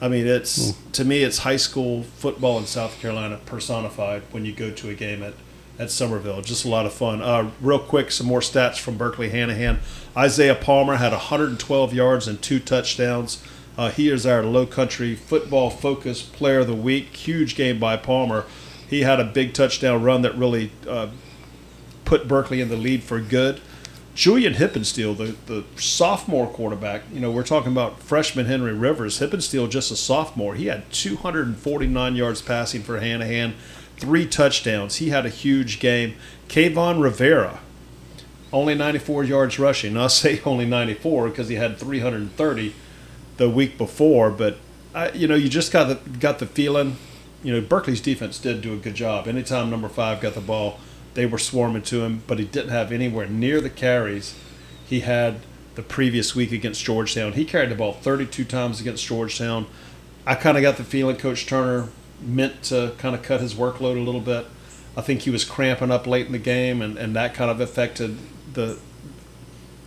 I 0.00 0.08
mean, 0.08 0.26
it's 0.26 0.74
to 0.92 1.04
me, 1.04 1.22
it's 1.22 1.38
high 1.38 1.56
school 1.56 2.02
football 2.02 2.58
in 2.58 2.66
South 2.66 3.00
Carolina 3.00 3.38
personified 3.46 4.22
when 4.32 4.44
you 4.44 4.52
go 4.52 4.70
to 4.70 4.90
a 4.90 4.94
game 4.94 5.22
at 5.22 5.34
at 5.78 5.90
Summerville. 5.92 6.42
Just 6.42 6.64
a 6.64 6.68
lot 6.68 6.86
of 6.86 6.92
fun. 6.92 7.22
Uh, 7.22 7.50
real 7.60 7.78
quick, 7.78 8.10
some 8.10 8.26
more 8.26 8.40
stats 8.40 8.78
from 8.78 8.96
Berkeley 8.96 9.30
Hanahan. 9.30 9.78
Isaiah 10.16 10.56
Palmer 10.56 10.96
had 10.96 11.12
112 11.12 11.94
yards 11.94 12.26
and 12.26 12.42
two 12.42 12.58
touchdowns. 12.58 13.40
Uh, 13.78 13.92
he 13.92 14.08
is 14.08 14.26
our 14.26 14.42
low 14.42 14.66
country 14.66 15.14
football 15.14 15.70
focused 15.70 16.32
player 16.32 16.58
of 16.58 16.66
the 16.66 16.74
week. 16.74 17.14
Huge 17.14 17.54
game 17.54 17.78
by 17.78 17.96
Palmer. 17.96 18.44
He 18.90 19.02
had 19.02 19.20
a 19.20 19.24
big 19.24 19.54
touchdown 19.54 20.02
run 20.02 20.22
that 20.22 20.36
really 20.36 20.72
uh, 20.88 21.08
put 22.04 22.26
Berkeley 22.26 22.60
in 22.60 22.68
the 22.68 22.76
lead 22.76 23.04
for 23.04 23.20
good. 23.20 23.60
Julian 24.16 24.54
Hippensteel, 24.54 25.16
the, 25.16 25.36
the 25.46 25.64
sophomore 25.80 26.48
quarterback, 26.48 27.02
you 27.12 27.20
know, 27.20 27.30
we're 27.30 27.44
talking 27.44 27.70
about 27.70 28.00
freshman 28.00 28.46
Henry 28.46 28.72
Rivers. 28.72 29.20
Hippensteel, 29.20 29.70
just 29.70 29.92
a 29.92 29.96
sophomore, 29.96 30.56
he 30.56 30.66
had 30.66 30.90
249 30.90 32.16
yards 32.16 32.42
passing 32.42 32.82
for 32.82 32.98
Hanahan, 32.98 33.52
three 33.96 34.26
touchdowns. 34.26 34.96
He 34.96 35.10
had 35.10 35.24
a 35.24 35.28
huge 35.28 35.78
game. 35.78 36.16
Kayvon 36.48 37.00
Rivera, 37.00 37.60
only 38.52 38.74
94 38.74 39.22
yards 39.22 39.56
rushing. 39.60 39.96
I 39.96 40.08
say 40.08 40.40
only 40.44 40.66
94 40.66 41.28
because 41.28 41.48
he 41.48 41.54
had 41.54 41.78
330 41.78 42.74
the 43.38 43.48
week 43.48 43.78
before, 43.78 44.30
but 44.30 44.58
I, 44.94 45.10
you 45.12 45.26
know, 45.26 45.34
you 45.34 45.48
just 45.48 45.72
got 45.72 45.84
the 45.84 46.10
got 46.18 46.38
the 46.38 46.46
feeling. 46.46 46.96
You 47.42 47.54
know, 47.54 47.60
Berkeley's 47.60 48.00
defense 48.00 48.38
did 48.38 48.60
do 48.60 48.74
a 48.74 48.76
good 48.76 48.94
job. 48.94 49.26
Anytime 49.26 49.70
number 49.70 49.88
five 49.88 50.20
got 50.20 50.34
the 50.34 50.40
ball, 50.40 50.78
they 51.14 51.24
were 51.24 51.38
swarming 51.38 51.82
to 51.82 52.02
him, 52.02 52.22
but 52.26 52.38
he 52.38 52.44
didn't 52.44 52.70
have 52.70 52.92
anywhere 52.92 53.26
near 53.26 53.60
the 53.60 53.70
carries 53.70 54.34
he 54.86 55.00
had 55.00 55.40
the 55.74 55.82
previous 55.82 56.34
week 56.34 56.50
against 56.50 56.82
Georgetown. 56.82 57.34
He 57.34 57.44
carried 57.44 57.70
the 57.70 57.74
ball 57.74 57.92
32 57.92 58.44
times 58.44 58.80
against 58.80 59.06
Georgetown. 59.06 59.66
I 60.26 60.34
kind 60.34 60.56
of 60.56 60.62
got 60.62 60.76
the 60.76 60.84
feeling 60.84 61.16
Coach 61.16 61.46
Turner 61.46 61.88
meant 62.20 62.62
to 62.64 62.94
kind 62.98 63.14
of 63.14 63.22
cut 63.22 63.40
his 63.40 63.54
workload 63.54 63.96
a 63.96 64.00
little 64.00 64.20
bit. 64.20 64.46
I 64.96 65.02
think 65.02 65.22
he 65.22 65.30
was 65.30 65.44
cramping 65.44 65.92
up 65.92 66.06
late 66.06 66.26
in 66.26 66.32
the 66.32 66.38
game, 66.38 66.82
and, 66.82 66.98
and 66.98 67.14
that 67.14 67.34
kind 67.34 67.50
of 67.50 67.60
affected 67.60 68.16
the 68.54 68.78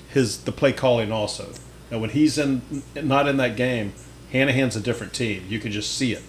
his 0.10 0.44
the 0.44 0.52
play 0.52 0.72
calling 0.72 1.12
also. 1.12 1.52
Now 1.92 2.00
when 2.00 2.10
he's 2.12 2.38
in 2.38 2.62
not 2.96 3.28
in 3.28 3.38
that 3.38 3.56
game, 3.58 3.94
Hanahan's 4.32 4.76
a 4.76 4.80
different 4.82 5.14
team. 5.14 5.44
You 5.50 5.60
can 5.60 5.72
just 5.72 5.96
see 5.96 6.14
it. 6.14 6.24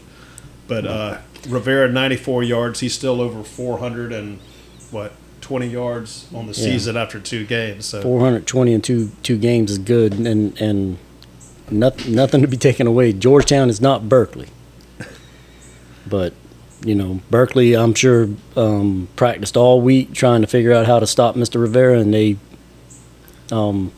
But 0.68 0.86
uh, 0.86 1.18
Rivera 1.48 1.90
94 1.90 2.42
yards. 2.42 2.80
He's 2.80 2.94
still 2.94 3.20
over 3.20 3.42
400 3.42 4.12
and 4.12 4.38
what 4.90 5.12
20 5.40 5.66
yards 5.68 6.28
on 6.34 6.46
the 6.46 6.52
Yeah. 6.52 6.64
season 6.64 6.96
after 6.96 7.18
two 7.20 7.44
games. 7.46 7.86
So 7.86 8.02
420 8.02 8.72
in 8.72 8.80
two 8.82 9.10
two 9.22 9.38
games 9.38 9.70
is 9.70 9.78
good, 9.78 10.14
and 10.14 10.60
and 10.60 10.98
nothing 11.70 12.14
nothing 12.14 12.42
to 12.42 12.48
be 12.48 12.56
taken 12.56 12.86
away. 12.86 13.12
Georgetown 13.12 13.70
is 13.70 13.80
not 13.80 14.08
Berkeley, 14.08 14.48
but 16.06 16.32
you 16.84 16.94
know 16.94 17.20
Berkeley, 17.30 17.74
I'm 17.76 17.94
sure 17.94 18.28
um, 18.56 19.08
practiced 19.16 19.56
all 19.56 19.80
week 19.80 20.12
trying 20.14 20.40
to 20.42 20.46
figure 20.48 20.72
out 20.72 20.86
how 20.86 20.98
to 20.98 21.06
stop 21.06 21.34
Mr. 21.36 21.60
Rivera, 21.60 21.98
and 21.98 22.12
they 22.14 22.36
um, 23.50 23.92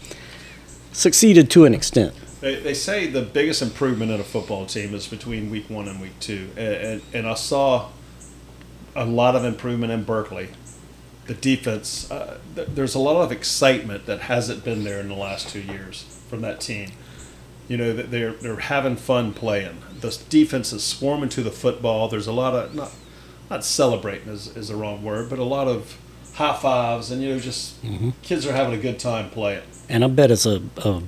succeeded 0.95 1.51
to 1.51 1.65
an 1.67 1.75
extent. 1.75 2.15
They, 2.41 2.57
they 2.57 2.75
say 2.75 3.07
the 3.07 3.23
biggest 3.23 3.61
improvement 3.61 4.11
in 4.11 4.21
a 4.21 4.25
football 4.25 4.67
team 4.67 4.95
is 4.95 5.07
between 5.07 5.51
week 5.51 5.69
one 5.69 5.89
and 5.89 6.01
week 6.01 6.19
two, 6.21 6.51
and, 6.57 6.75
and, 6.75 7.03
and 7.13 7.27
I 7.27 7.35
saw 7.35 7.91
a 8.97 9.05
lot 9.05 9.35
of 9.35 9.45
improvement 9.45 9.93
in 9.93 10.05
Berkeley. 10.05 10.49
The 11.27 11.35
defense, 11.35 12.11
uh, 12.11 12.39
th- 12.55 12.69
there's 12.75 12.95
a 12.95 12.99
lot 12.99 13.23
of 13.23 13.33
excitement 13.33 14.07
that 14.07 14.21
hasn't 14.21 14.63
been 14.63 14.85
there 14.85 15.01
in 15.01 15.09
the 15.09 15.15
last 15.15 15.49
two 15.49 15.61
years 15.61 16.03
from 16.29 16.43
that 16.43 16.61
team. 16.61 16.91
You 17.67 17.79
know 17.79 17.95
that 17.95 18.11
they're 18.11 18.33
they're 18.33 18.57
having 18.57 18.97
fun 18.97 19.33
playing. 19.33 19.79
The 20.01 20.19
defense 20.29 20.71
is 20.75 20.85
swarming 20.85 21.31
to 21.31 21.43
the 21.43 21.51
football. 21.51 22.09
There's 22.09 22.27
a 22.27 22.33
lot 22.33 22.55
of 22.55 22.75
not 22.75 22.93
not 23.49 23.65
celebrating 23.65 24.29
is, 24.29 24.55
is 24.55 24.69
the 24.69 24.77
wrong 24.77 25.03
word, 25.03 25.31
but 25.31 25.39
a 25.39 25.45
lot 25.45 25.67
of 25.67 25.97
high 26.35 26.57
fives 26.57 27.11
and 27.11 27.23
you 27.23 27.31
know 27.31 27.39
just 27.39 27.77
kids 28.23 28.47
are 28.47 28.53
having 28.53 28.75
a 28.75 28.83
good 28.83 28.99
time 28.99 29.31
playing. 29.31 29.63
And 29.89 30.05
I 30.05 30.09
bet 30.09 30.31
it's 30.31 30.47
a, 30.47 30.63
a 30.79 31.03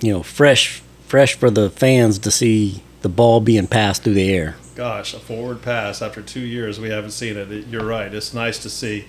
you 0.00 0.12
know 0.12 0.22
fresh 0.22 0.82
fresh 1.06 1.34
for 1.34 1.50
the 1.50 1.70
fans 1.70 2.18
to 2.20 2.30
see 2.30 2.82
the 3.02 3.08
ball 3.08 3.40
being 3.40 3.66
passed 3.66 4.04
through 4.04 4.14
the 4.14 4.32
air. 4.32 4.56
Gosh, 4.76 5.12
a 5.14 5.18
forward 5.18 5.62
pass 5.62 6.00
after 6.00 6.22
two 6.22 6.40
years, 6.40 6.78
we 6.78 6.90
haven't 6.90 7.10
seen 7.10 7.36
it. 7.36 7.66
You're 7.66 7.84
right. 7.84 8.12
It's 8.12 8.32
nice 8.32 8.58
to 8.62 8.70
see. 8.70 9.06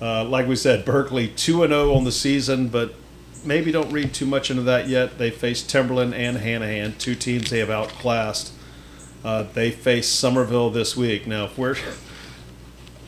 Uh, 0.00 0.24
like 0.24 0.46
we 0.46 0.54
said, 0.54 0.84
Berkeley 0.84 1.26
2 1.28 1.64
and 1.64 1.72
0 1.72 1.94
on 1.94 2.04
the 2.04 2.12
season, 2.12 2.68
but 2.68 2.94
maybe 3.44 3.72
don't 3.72 3.90
read 3.90 4.14
too 4.14 4.26
much 4.26 4.50
into 4.50 4.62
that 4.62 4.88
yet. 4.88 5.18
They 5.18 5.30
face 5.30 5.62
Timberland 5.62 6.14
and 6.14 6.38
Hanahan, 6.38 6.96
two 6.98 7.14
teams 7.16 7.50
they 7.50 7.58
have 7.58 7.70
outclassed. 7.70 8.52
Uh, 9.24 9.44
they 9.54 9.70
face 9.72 10.08
Summerville 10.08 10.70
this 10.70 10.96
week. 10.96 11.26
Now, 11.26 11.46
if 11.46 11.58
we're 11.58 11.76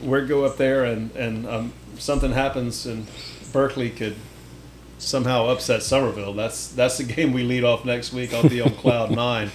we 0.02 0.26
go 0.26 0.44
up 0.44 0.56
there 0.56 0.84
and 0.84 1.14
and 1.16 1.46
um, 1.46 1.72
something 1.98 2.32
happens 2.32 2.86
and 2.86 3.06
Berkeley 3.52 3.90
could 3.90 4.16
somehow 5.00 5.46
upset 5.46 5.82
Summerville, 5.82 6.34
that's 6.34 6.68
that's 6.68 6.98
the 6.98 7.04
game 7.14 7.32
we 7.32 7.42
lead 7.42 7.64
off 7.64 7.84
next 7.84 8.12
week. 8.12 8.32
I'll 8.32 8.48
be 8.48 8.60
on 8.60 8.74
cloud 8.74 9.10
nine 9.14 9.50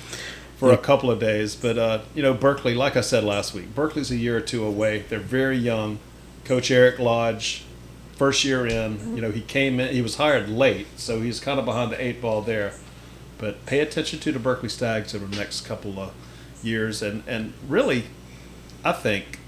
for 0.58 0.72
a 0.72 0.78
couple 0.78 1.12
of 1.12 1.20
days. 1.20 1.56
But 1.56 1.78
uh, 1.78 2.02
you 2.14 2.22
know, 2.22 2.34
Berkeley, 2.34 2.74
like 2.74 2.96
I 2.96 3.02
said 3.02 3.24
last 3.24 3.54
week, 3.54 3.74
Berkeley's 3.74 4.12
a 4.12 4.18
year 4.18 4.38
or 4.38 4.42
two 4.42 4.66
away. 4.66 5.00
They're 5.10 5.20
very 5.20 5.58
young. 5.58 6.00
Coach 6.44 6.70
Eric 6.70 7.00
Lodge, 7.00 7.64
first 8.18 8.44
year 8.44 8.68
in, 8.68 9.16
you 9.16 9.22
know, 9.22 9.32
he 9.32 9.42
came 9.42 9.80
in. 9.80 9.94
He 9.94 10.02
was 10.02 10.18
hired 10.18 10.48
late, 10.48 10.88
so 10.96 11.22
he's 11.22 11.40
kind 11.40 11.60
of 11.60 11.66
behind 11.66 11.92
the 11.92 12.04
eight 12.04 12.22
ball 12.22 12.42
there. 12.42 12.74
But 13.38 13.66
pay 13.66 13.80
attention 13.80 14.20
to 14.20 14.32
the 14.32 14.40
Berkeley 14.40 14.70
Stags 14.70 15.16
over 15.16 15.26
the 15.26 15.36
next 15.36 15.62
couple 15.62 16.00
of 16.00 16.14
years, 16.62 17.02
and 17.02 17.24
and 17.28 17.54
really, 17.68 18.06
I 18.84 18.92
think 18.92 19.40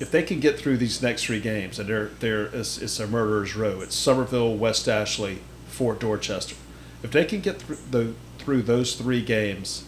if 0.00 0.10
they 0.10 0.22
can 0.22 0.40
get 0.40 0.58
through 0.58 0.76
these 0.76 1.00
next 1.00 1.24
three 1.24 1.40
games, 1.40 1.78
and 1.78 1.88
they're 1.88 2.10
they're 2.20 2.46
it's, 2.46 2.78
it's 2.78 2.98
a 3.00 3.06
murderer's 3.06 3.54
row. 3.54 3.80
It's 3.80 3.94
Summerville, 3.94 4.56
West 4.56 4.88
Ashley, 4.88 5.40
Fort 5.68 6.00
Dorchester. 6.00 6.56
If 7.02 7.10
they 7.10 7.24
can 7.24 7.40
get 7.40 7.60
through 7.60 7.78
the 7.90 8.14
through 8.38 8.62
those 8.62 8.94
three 8.94 9.22
games 9.22 9.84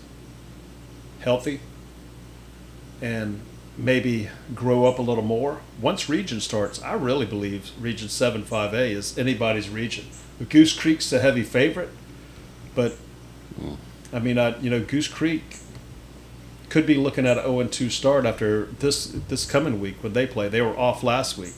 healthy 1.20 1.60
and 3.02 3.40
maybe 3.76 4.30
grow 4.54 4.86
up 4.86 4.98
a 4.98 5.02
little 5.02 5.24
more. 5.24 5.60
Once 5.80 6.08
region 6.08 6.40
starts, 6.40 6.80
I 6.82 6.94
really 6.94 7.26
believe 7.26 7.70
Region 7.78 8.08
7 8.08 8.42
5A 8.42 8.90
is 8.90 9.18
anybody's 9.18 9.68
region. 9.68 10.06
Goose 10.48 10.78
Creek's 10.78 11.12
a 11.12 11.18
heavy 11.18 11.42
favorite, 11.42 11.90
but 12.74 12.96
I 14.12 14.18
mean, 14.18 14.38
I, 14.38 14.58
you 14.60 14.70
know, 14.70 14.80
Goose 14.80 15.08
Creek 15.08 15.58
could 16.76 16.84
be 16.86 16.96
looking 16.96 17.26
at 17.26 17.38
an 17.38 17.44
0 17.44 17.64
2 17.68 17.88
start 17.88 18.26
after 18.26 18.66
this 18.66 19.06
this 19.06 19.50
coming 19.50 19.80
week 19.80 20.02
when 20.02 20.12
they 20.12 20.26
play. 20.26 20.46
They 20.46 20.60
were 20.60 20.78
off 20.78 21.02
last 21.02 21.38
week. 21.38 21.54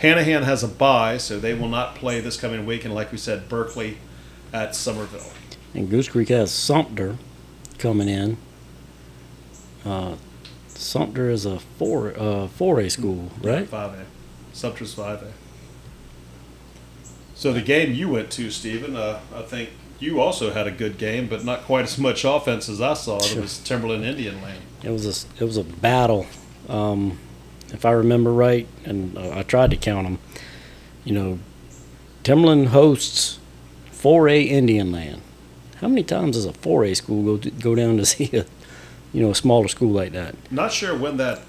Hanahan 0.00 0.44
has 0.44 0.62
a 0.62 0.68
bye, 0.68 1.16
so 1.16 1.40
they 1.40 1.54
will 1.54 1.70
not 1.70 1.94
play 1.94 2.20
this 2.20 2.36
coming 2.36 2.66
week. 2.66 2.84
And 2.84 2.94
like 2.94 3.10
we 3.10 3.16
said, 3.16 3.48
Berkeley 3.48 3.96
at 4.52 4.76
Summerville. 4.76 5.32
And 5.72 5.88
Goose 5.88 6.10
Creek 6.10 6.28
has 6.28 6.50
Sumter 6.50 7.16
coming 7.78 8.10
in. 8.10 8.36
Uh, 9.86 10.16
Sumter 10.68 11.30
is 11.30 11.46
a 11.46 11.60
four 11.60 12.12
uh, 12.14 12.46
four 12.48 12.78
A 12.78 12.90
school, 12.90 13.30
right? 13.42 13.66
Five 13.66 13.98
A. 13.98 14.04
Sumter's 14.52 14.92
five 14.92 15.22
A. 15.22 15.32
So 17.34 17.54
the 17.54 17.62
game 17.62 17.94
you 17.94 18.10
went 18.10 18.30
to, 18.32 18.50
Stephen, 18.50 18.96
uh, 18.96 19.20
I 19.34 19.40
think 19.40 19.70
you 19.98 20.20
also 20.20 20.52
had 20.52 20.66
a 20.66 20.70
good 20.70 20.98
game, 20.98 21.26
but 21.28 21.44
not 21.44 21.62
quite 21.62 21.84
as 21.84 21.98
much 21.98 22.24
offense 22.24 22.68
as 22.68 22.80
I 22.80 22.94
saw. 22.94 23.18
It 23.18 23.36
was 23.36 23.58
Timberland 23.58 24.04
Indian 24.04 24.40
Land. 24.42 24.62
It 24.82 24.90
was 24.90 25.06
a 25.06 25.42
it 25.42 25.46
was 25.46 25.56
a 25.56 25.64
battle, 25.64 26.26
um, 26.68 27.18
if 27.72 27.84
I 27.84 27.90
remember 27.92 28.32
right, 28.32 28.66
and 28.84 29.18
I 29.18 29.42
tried 29.42 29.70
to 29.70 29.76
count 29.76 30.06
them. 30.06 30.18
You 31.04 31.14
know, 31.14 31.38
Timberland 32.22 32.68
hosts 32.68 33.38
four 33.90 34.28
A 34.28 34.40
Indian 34.42 34.92
Land. 34.92 35.22
How 35.80 35.88
many 35.88 36.02
times 36.02 36.36
does 36.36 36.44
a 36.44 36.52
four 36.52 36.84
A 36.84 36.94
school 36.94 37.22
go 37.24 37.36
to, 37.42 37.50
go 37.50 37.74
down 37.74 37.96
to 37.98 38.06
see 38.12 38.30
a 38.36 38.46
you 39.12 39.22
know 39.22 39.30
a 39.30 39.34
smaller 39.34 39.68
school 39.68 39.90
like 39.92 40.12
that? 40.12 40.34
Not 40.52 40.72
sure 40.72 40.96
when 40.96 41.16
that, 41.16 41.40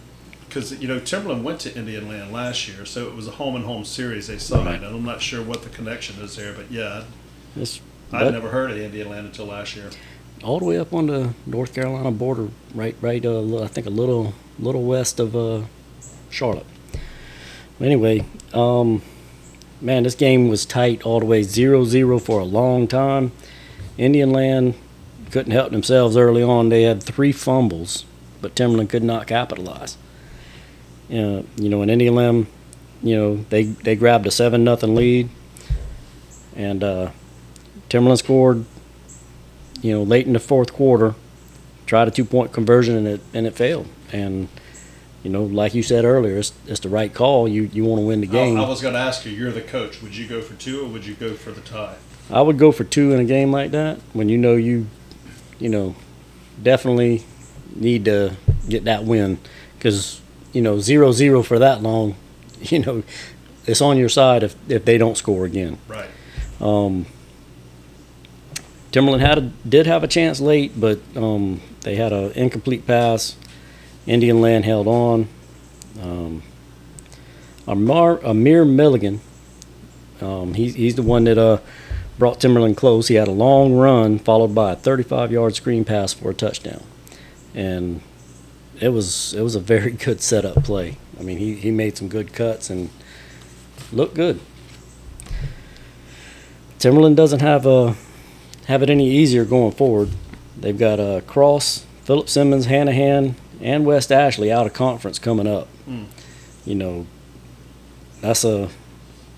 because 0.47 0.71
you 0.81 0.87
know 0.87 0.99
Timberland 0.99 1.43
went 1.43 1.59
to 1.61 1.75
Indian 1.77 2.07
Land 2.07 2.31
last 2.31 2.67
year, 2.67 2.85
so 2.85 3.07
it 3.07 3.15
was 3.15 3.27
a 3.27 3.31
home 3.31 3.55
and 3.55 3.65
home 3.65 3.85
series 3.85 4.27
they 4.27 4.37
signed, 4.39 4.65
Right. 4.65 4.75
and 4.81 4.95
I'm 4.95 5.05
not 5.05 5.21
sure 5.21 5.43
what 5.43 5.61
the 5.63 5.69
connection 5.69 6.19
is 6.23 6.35
there. 6.35 6.53
But 6.53 6.71
yeah, 6.71 7.03
It's 7.55 7.81
I'd 8.11 8.23
but 8.23 8.31
never 8.31 8.49
heard 8.49 8.71
of 8.71 8.77
Indian 8.77 9.09
Land 9.09 9.27
until 9.27 9.45
last 9.45 9.75
year. 9.75 9.89
all 10.43 10.59
the 10.59 10.65
way 10.65 10.79
up 10.79 10.93
on 10.93 11.07
the 11.07 11.33
North 11.45 11.73
Carolina 11.73 12.11
border, 12.11 12.49
right, 12.73 12.95
right. 13.01 13.23
Uh, 13.23 13.63
I 13.63 13.67
think 13.67 13.85
a 13.85 13.91
little, 13.91 14.33
little 14.57 14.83
west 14.83 15.19
of 15.19 15.35
uh, 15.35 15.61
Charlotte. 16.29 16.65
Anyway, 17.79 18.25
um, 18.53 19.01
man, 19.79 20.03
this 20.03 20.15
game 20.15 20.49
was 20.49 20.65
tight 20.65 21.03
all 21.03 21.19
the 21.19 21.25
way 21.25 21.41
0-0 21.41 22.21
for 22.21 22.39
a 22.39 22.45
long 22.45 22.87
time. 22.87 23.31
Indian 23.97 24.31
Land 24.31 24.75
couldn't 25.31 25.51
help 25.51 25.71
themselves 25.71 26.17
early 26.17 26.41
on. 26.43 26.69
They 26.69 26.83
had 26.83 27.03
three 27.03 27.31
fumbles, 27.31 28.05
but 28.41 28.55
Timberland 28.55 28.89
could 28.89 29.03
not 29.03 29.27
capitalize. 29.27 29.97
Uh, 31.09 31.43
you 31.55 31.69
know, 31.69 31.81
in 31.81 31.89
Indian 31.89 32.15
land, 32.15 32.47
you 33.01 33.15
know, 33.15 33.35
they, 33.49 33.63
they 33.63 33.95
grabbed 33.95 34.27
a 34.27 34.31
7 34.31 34.63
nothing 34.63 34.95
lead. 34.95 35.29
And 36.55 36.83
uh, 36.83 37.11
Timberland 37.89 38.19
scored, 38.19 38.65
you 39.81 39.91
know, 39.91 40.03
late 40.03 40.27
in 40.27 40.33
the 40.33 40.39
fourth 40.39 40.73
quarter, 40.73 41.15
tried 41.85 42.07
a 42.07 42.11
two 42.11 42.25
point 42.25 42.53
conversion, 42.53 42.95
and 42.95 43.07
it, 43.07 43.21
and 43.33 43.47
it 43.47 43.55
failed. 43.55 43.87
And, 44.11 44.47
you 45.23 45.29
know, 45.29 45.43
like 45.43 45.73
you 45.73 45.83
said 45.83 46.05
earlier, 46.05 46.37
it's, 46.37 46.53
it's 46.67 46.79
the 46.79 46.89
right 46.89 47.13
call. 47.13 47.47
You, 47.47 47.63
you 47.73 47.83
want 47.83 48.01
to 48.01 48.05
win 48.05 48.21
the 48.21 48.27
game. 48.27 48.59
I, 48.59 48.63
I 48.63 48.69
was 48.69 48.81
going 48.81 48.93
to 48.93 48.99
ask 48.99 49.25
you, 49.25 49.31
you're 49.31 49.51
the 49.51 49.61
coach. 49.61 50.01
Would 50.01 50.15
you 50.15 50.27
go 50.27 50.41
for 50.41 50.53
two 50.55 50.85
or 50.85 50.87
would 50.89 51.05
you 51.05 51.15
go 51.15 51.33
for 51.33 51.51
the 51.51 51.61
tie? 51.61 51.95
I 52.31 52.41
would 52.41 52.59
go 52.59 52.71
for 52.71 52.83
two 52.83 53.11
in 53.11 53.19
a 53.19 53.25
game 53.25 53.51
like 53.51 53.71
that 53.71 53.99
when 54.13 54.29
you 54.29 54.37
know 54.37 54.55
you, 54.55 54.87
you 55.57 55.69
know, 55.69 55.95
definitely 56.61 57.23
need 57.75 58.05
to 58.05 58.35
get 58.67 58.83
that 58.85 59.03
win 59.03 59.39
because 59.77 60.21
you 60.53 60.61
know 60.61 60.79
zero 60.79 61.11
zero 61.11 61.41
for 61.41 61.57
that 61.59 61.81
long, 61.81 62.15
you 62.61 62.79
know, 62.79 63.03
it's 63.65 63.81
on 63.81 63.97
your 63.97 64.09
side 64.09 64.43
if 64.43 64.55
if 64.69 64.85
they 64.85 64.97
don't 64.97 65.17
score 65.17 65.45
again. 65.45 65.77
Right. 65.87 66.09
Um, 66.61 67.05
Timberland 68.91 69.21
had 69.21 69.37
a, 69.37 69.41
did 69.67 69.85
have 69.85 70.03
a 70.03 70.07
chance 70.07 70.39
late, 70.39 70.79
but 70.79 70.99
um, 71.15 71.61
they 71.81 71.95
had 71.95 72.11
an 72.11 72.31
incomplete 72.31 72.87
pass. 72.87 73.35
Indian 74.07 74.41
Land 74.41 74.65
held 74.65 74.87
on. 74.87 75.27
Um, 76.01 76.43
Amar, 77.67 78.19
Amir 78.25 78.65
Milligan, 78.65 79.21
um, 80.21 80.55
he's, 80.55 80.73
he's 80.73 80.95
the 80.95 81.03
one 81.03 81.25
that 81.25 81.37
uh, 81.37 81.59
brought 82.17 82.41
Timberland 82.41 82.77
close. 82.77 83.07
He 83.07 83.15
had 83.15 83.27
a 83.27 83.31
long 83.31 83.73
run 83.73 84.17
followed 84.17 84.55
by 84.55 84.71
a 84.71 84.75
35-yard 84.75 85.55
screen 85.55 85.85
pass 85.85 86.13
for 86.13 86.31
a 86.31 86.33
touchdown, 86.33 86.83
and 87.53 88.01
it 88.79 88.89
was 88.89 89.33
it 89.33 89.41
was 89.41 89.55
a 89.55 89.59
very 89.59 89.91
good 90.05 90.21
setup 90.21 90.63
play. 90.63 90.97
I 91.19 91.23
mean, 91.23 91.37
he, 91.37 91.55
he 91.55 91.69
made 91.69 91.97
some 91.97 92.07
good 92.07 92.33
cuts 92.33 92.69
and 92.69 92.89
looked 93.91 94.15
good. 94.15 94.39
Timberland 96.79 97.17
doesn't 97.17 97.41
have 97.41 97.65
a 97.65 97.95
have 98.69 98.83
it 98.83 98.89
any 98.89 99.09
easier 99.09 99.43
going 99.45 99.71
forward. 99.71 100.11
They've 100.55 100.77
got 100.77 100.99
uh, 100.99 101.21
Cross, 101.21 101.85
Philip 102.03 102.29
Simmons, 102.29 102.67
Hanahan, 102.67 103.33
and 103.59 103.83
West 103.83 104.11
Ashley 104.11 104.51
out 104.51 104.67
of 104.67 104.73
conference 104.73 105.17
coming 105.17 105.47
up. 105.47 105.67
Mm. 105.87 106.05
You 106.65 106.75
know, 106.75 107.07
that's 108.21 108.45
a 108.45 108.69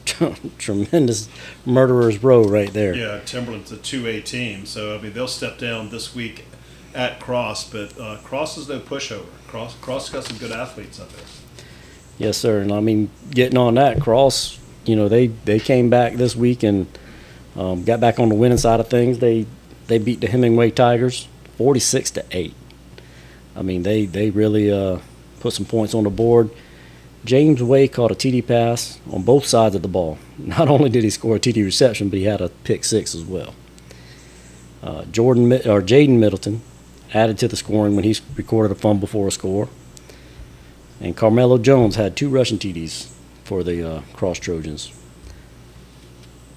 tremendous 0.57 1.29
murderer's 1.65 2.21
row 2.21 2.43
right 2.43 2.73
there. 2.73 2.93
Yeah, 2.93 3.21
Timberland's 3.25 3.71
a 3.71 3.77
2A 3.77 4.25
team, 4.25 4.65
so 4.65 4.97
I 4.97 5.01
mean 5.01 5.13
they'll 5.13 5.29
step 5.29 5.57
down 5.57 5.89
this 5.91 6.13
week 6.13 6.45
at 6.93 7.21
Cross, 7.21 7.69
but 7.69 7.97
uh, 7.97 8.17
Cross 8.17 8.57
is 8.57 8.67
no 8.67 8.79
pushover. 8.79 9.27
Cross 9.47 9.75
Cross 9.75 10.09
got 10.09 10.25
some 10.25 10.37
good 10.37 10.51
athletes 10.51 10.99
up 10.99 11.09
there. 11.13 11.25
Yes, 12.17 12.37
sir. 12.37 12.59
And 12.59 12.71
I 12.73 12.81
mean, 12.81 13.09
getting 13.29 13.57
on 13.57 13.75
that 13.75 14.01
Cross, 14.01 14.59
you 14.83 14.97
know, 14.97 15.07
they 15.07 15.27
they 15.27 15.59
came 15.59 15.89
back 15.89 16.15
this 16.15 16.35
week 16.35 16.63
and 16.63 16.87
um, 17.55 17.83
got 17.83 17.99
back 17.99 18.19
on 18.19 18.29
the 18.29 18.35
winning 18.35 18.57
side 18.57 18.79
of 18.79 18.89
things. 18.89 19.19
They 19.19 19.45
they 19.87 19.97
beat 19.97 20.21
the 20.21 20.27
Hemingway 20.27 20.71
Tigers, 20.71 21.27
forty 21.57 21.79
six 21.79 22.11
to 22.11 22.25
eight. 22.31 22.53
I 23.55 23.61
mean, 23.61 23.83
they 23.83 24.05
they 24.05 24.29
really 24.29 24.71
uh, 24.71 24.99
put 25.39 25.53
some 25.53 25.65
points 25.65 25.93
on 25.93 26.03
the 26.03 26.09
board. 26.09 26.49
James 27.23 27.61
Way 27.61 27.87
caught 27.87 28.11
a 28.11 28.15
TD 28.15 28.47
pass 28.47 28.99
on 29.11 29.21
both 29.21 29.45
sides 29.45 29.75
of 29.75 29.83
the 29.83 29.87
ball. 29.87 30.17
Not 30.37 30.67
only 30.69 30.89
did 30.89 31.03
he 31.03 31.09
score 31.09 31.35
a 31.35 31.39
TD 31.39 31.63
reception, 31.63 32.09
but 32.09 32.19
he 32.19 32.25
had 32.25 32.41
a 32.41 32.49
pick 32.49 32.83
six 32.83 33.13
as 33.13 33.23
well. 33.23 33.53
Uh, 34.81 35.05
Jordan 35.05 35.53
or 35.53 35.81
Jaden 35.81 36.17
Middleton 36.17 36.61
added 37.13 37.37
to 37.39 37.47
the 37.47 37.55
scoring 37.55 37.95
when 37.95 38.03
he 38.03 38.15
recorded 38.35 38.71
a 38.71 38.79
fumble 38.79 39.07
for 39.07 39.27
a 39.27 39.31
score. 39.31 39.69
And 40.99 41.15
Carmelo 41.15 41.57
Jones 41.57 41.95
had 41.95 42.15
two 42.15 42.29
rushing 42.29 42.57
TDs 42.57 43.11
for 43.43 43.63
the 43.63 43.97
uh, 43.97 44.01
Cross 44.13 44.39
Trojans. 44.39 44.91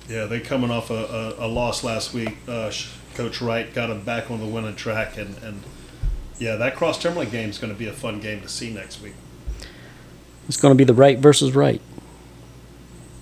Yeah, 0.09 0.27
they 0.27 0.41
coming 0.41 0.71
off 0.71 0.91
a, 0.91 1.35
a, 1.39 1.47
a 1.47 1.49
loss 1.49 1.83
last 1.83 2.13
week. 2.13 2.37
Uh, 2.47 2.71
Coach 3.15 3.41
Wright 3.41 3.73
got 3.73 3.87
them 3.87 4.03
back 4.03 4.31
on 4.31 4.41
the 4.41 4.47
winning 4.47 4.77
track, 4.77 5.17
and, 5.17 5.37
and 5.39 5.63
yeah, 6.39 6.57
that 6.57 6.77
Cross 6.77 6.99
Timberland 7.03 7.31
game 7.31 7.49
is 7.49 7.59
going 7.59 7.73
to 7.73 7.79
be 7.79 7.87
a 7.87 7.93
fun 7.93 8.21
game 8.21 8.41
to 8.43 8.49
see 8.49 8.71
next 8.73 9.01
week. 9.01 9.15
It's 10.49 10.59
going 10.59 10.73
to 10.73 10.79
be 10.79 10.85
the 10.85 10.95
right 10.95 11.19
versus 11.19 11.55
right. 11.55 11.81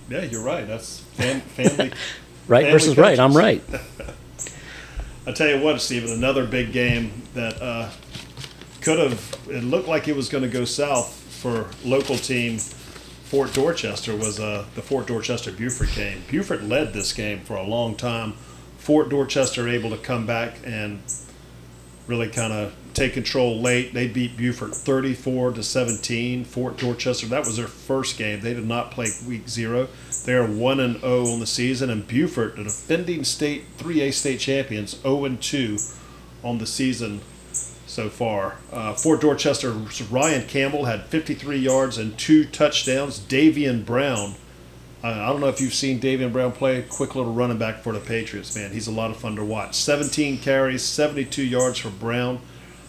Yeah, 0.08 0.22
you're 0.22 0.42
right. 0.42 0.66
That's 0.66 1.00
fam- 1.00 1.40
family. 1.40 1.92
right 2.48 2.62
family 2.62 2.72
versus 2.72 2.94
coaches. 2.94 2.98
right. 2.98 3.18
I'm 3.20 3.36
right. 3.36 3.62
I 5.26 5.32
tell 5.32 5.48
you 5.48 5.62
what, 5.62 5.80
Stephen, 5.80 6.10
another 6.10 6.46
big 6.46 6.72
game 6.72 7.22
that 7.34 7.62
uh, 7.62 7.90
could 8.80 8.98
have. 8.98 9.38
It 9.48 9.62
looked 9.62 9.86
like 9.86 10.08
it 10.08 10.16
was 10.16 10.28
going 10.28 10.42
to 10.42 10.50
go 10.50 10.64
south 10.64 11.14
for 11.14 11.70
local 11.84 12.16
team 12.16 12.58
Fort 13.32 13.54
Dorchester 13.54 14.14
was 14.14 14.38
uh, 14.38 14.66
the 14.74 14.82
Fort 14.82 15.06
Dorchester 15.06 15.50
Beaufort 15.50 15.88
game. 15.94 16.22
Beaufort 16.30 16.64
led 16.64 16.92
this 16.92 17.14
game 17.14 17.40
for 17.40 17.56
a 17.56 17.62
long 17.62 17.96
time. 17.96 18.34
Fort 18.76 19.08
Dorchester 19.08 19.70
able 19.70 19.88
to 19.88 19.96
come 19.96 20.26
back 20.26 20.58
and 20.66 21.00
really 22.06 22.28
kind 22.28 22.52
of 22.52 22.74
take 22.92 23.14
control 23.14 23.58
late. 23.58 23.94
They 23.94 24.06
beat 24.06 24.36
Beaufort 24.36 24.74
34 24.74 25.52
to 25.52 25.62
17. 25.62 26.44
Fort 26.44 26.76
Dorchester, 26.76 27.26
that 27.28 27.46
was 27.46 27.56
their 27.56 27.68
first 27.68 28.18
game. 28.18 28.42
They 28.42 28.52
did 28.52 28.68
not 28.68 28.90
play 28.90 29.08
week 29.26 29.48
zero. 29.48 29.88
They 30.26 30.34
are 30.34 30.46
1 30.46 30.78
and 30.78 31.00
0 31.00 31.28
on 31.28 31.40
the 31.40 31.46
season. 31.46 31.88
And 31.88 32.06
Beaufort, 32.06 32.56
the 32.56 32.64
defending 32.64 33.24
state 33.24 33.78
3A 33.78 34.12
state 34.12 34.40
champions, 34.40 35.00
0 35.00 35.24
and 35.24 35.40
2 35.40 35.78
on 36.44 36.58
the 36.58 36.66
season 36.66 37.22
so 37.92 38.08
far. 38.08 38.56
Uh, 38.72 38.94
Fort 38.94 39.20
Dorchester's 39.20 40.02
Ryan 40.10 40.48
Campbell 40.48 40.86
had 40.86 41.04
53 41.04 41.58
yards 41.58 41.98
and 41.98 42.16
two 42.16 42.46
touchdowns. 42.46 43.20
Davian 43.20 43.84
Brown, 43.84 44.34
I 45.02 45.26
don't 45.26 45.40
know 45.40 45.48
if 45.48 45.60
you've 45.60 45.74
seen 45.74 46.00
Davian 46.00 46.32
Brown 46.32 46.52
play, 46.52 46.82
quick 46.88 47.14
little 47.14 47.32
running 47.32 47.58
back 47.58 47.82
for 47.82 47.92
the 47.92 48.00
Patriots, 48.00 48.56
man. 48.56 48.72
He's 48.72 48.86
a 48.86 48.92
lot 48.92 49.10
of 49.10 49.18
fun 49.18 49.36
to 49.36 49.44
watch. 49.44 49.74
17 49.74 50.38
carries, 50.38 50.82
72 50.82 51.42
yards 51.42 51.78
for 51.78 51.90
Brown. 51.90 52.40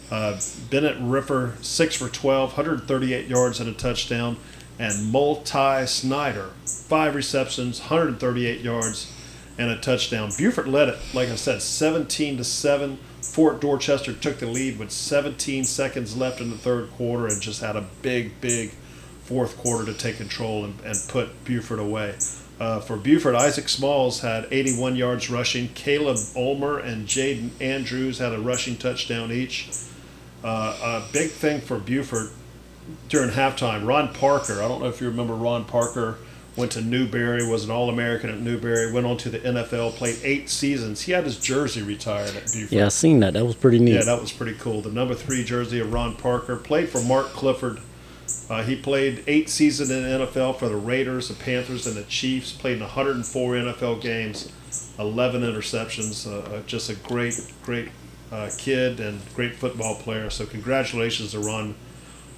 Uh, 0.09 0.39
Bennett 0.69 0.97
Ripper, 1.01 1.57
6 1.59 1.95
for 1.97 2.07
12, 2.07 2.49
138 2.51 3.27
yards 3.27 3.59
and 3.59 3.67
a 3.67 3.73
touchdown. 3.73 4.37
And 4.79 5.11
Multi 5.11 5.85
Snyder, 5.85 6.51
5 6.65 7.15
receptions, 7.15 7.79
138 7.81 8.61
yards 8.61 9.11
and 9.57 9.69
a 9.69 9.77
touchdown. 9.77 10.31
Beaufort 10.37 10.67
led 10.67 10.87
it, 10.87 10.97
like 11.13 11.29
I 11.29 11.35
said, 11.35 11.61
17 11.61 12.37
to 12.37 12.43
7. 12.43 12.99
Fort 13.23 13.61
Dorchester 13.61 14.13
took 14.13 14.39
the 14.39 14.45
lead 14.45 14.77
with 14.77 14.91
17 14.91 15.63
seconds 15.63 16.15
left 16.15 16.41
in 16.41 16.49
the 16.49 16.57
third 16.57 16.91
quarter 16.91 17.27
and 17.27 17.41
just 17.41 17.61
had 17.61 17.75
a 17.75 17.85
big, 18.01 18.39
big 18.41 18.71
fourth 19.23 19.57
quarter 19.57 19.85
to 19.85 19.97
take 19.97 20.17
control 20.17 20.65
and, 20.65 20.79
and 20.81 20.95
put 21.07 21.43
Beaufort 21.45 21.79
away. 21.79 22.15
Uh, 22.59 22.79
for 22.79 22.97
Beaufort, 22.97 23.35
Isaac 23.35 23.69
Smalls 23.69 24.21
had 24.21 24.47
81 24.51 24.95
yards 24.95 25.29
rushing. 25.29 25.69
Caleb 25.69 26.17
Ulmer 26.35 26.77
and 26.77 27.07
Jaden 27.07 27.49
Andrews 27.59 28.19
had 28.19 28.33
a 28.33 28.39
rushing 28.39 28.75
touchdown 28.75 29.31
each. 29.31 29.69
Uh, 30.43 31.03
a 31.07 31.13
big 31.13 31.31
thing 31.31 31.61
for 31.61 31.79
Beaufort 31.79 32.29
during 33.09 33.31
halftime, 33.31 33.87
Ron 33.87 34.13
Parker. 34.13 34.61
I 34.61 34.67
don't 34.67 34.81
know 34.81 34.89
if 34.89 34.99
you 35.01 35.07
remember 35.07 35.33
Ron 35.33 35.65
Parker 35.65 36.17
went 36.55 36.71
to 36.73 36.81
Newberry, 36.81 37.47
was 37.47 37.65
an 37.65 37.71
All 37.71 37.89
American 37.89 38.29
at 38.29 38.39
Newberry, 38.39 38.91
went 38.91 39.05
on 39.05 39.17
to 39.17 39.29
the 39.29 39.39
NFL, 39.39 39.93
played 39.93 40.17
eight 40.23 40.49
seasons. 40.49 41.01
He 41.01 41.11
had 41.11 41.23
his 41.23 41.39
jersey 41.39 41.81
retired 41.81 42.35
at 42.35 42.51
Beaufort. 42.51 42.71
Yeah, 42.71 42.85
I 42.85 42.89
seen 42.89 43.19
that. 43.21 43.33
That 43.33 43.45
was 43.45 43.55
pretty 43.55 43.79
neat. 43.79 43.95
Yeah, 43.95 44.03
that 44.03 44.21
was 44.21 44.31
pretty 44.31 44.57
cool. 44.59 44.81
The 44.81 44.91
number 44.91 45.15
three 45.15 45.43
jersey 45.43 45.79
of 45.79 45.91
Ron 45.91 46.15
Parker 46.15 46.55
played 46.55 46.89
for 46.89 47.01
Mark 47.01 47.27
Clifford. 47.27 47.79
Uh, 48.49 48.63
he 48.63 48.75
played 48.75 49.23
eight 49.27 49.49
seasons 49.49 49.89
in 49.89 50.03
the 50.03 50.25
NFL 50.25 50.57
for 50.59 50.69
the 50.69 50.75
Raiders, 50.75 51.29
the 51.29 51.33
Panthers, 51.33 51.87
and 51.87 51.95
the 51.95 52.03
Chiefs. 52.03 52.51
Played 52.51 52.77
in 52.77 52.81
104 52.81 53.53
NFL 53.53 54.01
games, 54.01 54.51
11 54.99 55.41
interceptions. 55.41 56.27
Uh, 56.27 56.61
just 56.67 56.89
a 56.89 56.95
great, 56.95 57.51
great 57.63 57.89
uh, 58.31 58.49
kid 58.57 58.99
and 58.99 59.21
great 59.35 59.55
football 59.55 59.95
player. 59.95 60.29
So 60.29 60.45
congratulations 60.45 61.31
to 61.31 61.39
Ron 61.39 61.75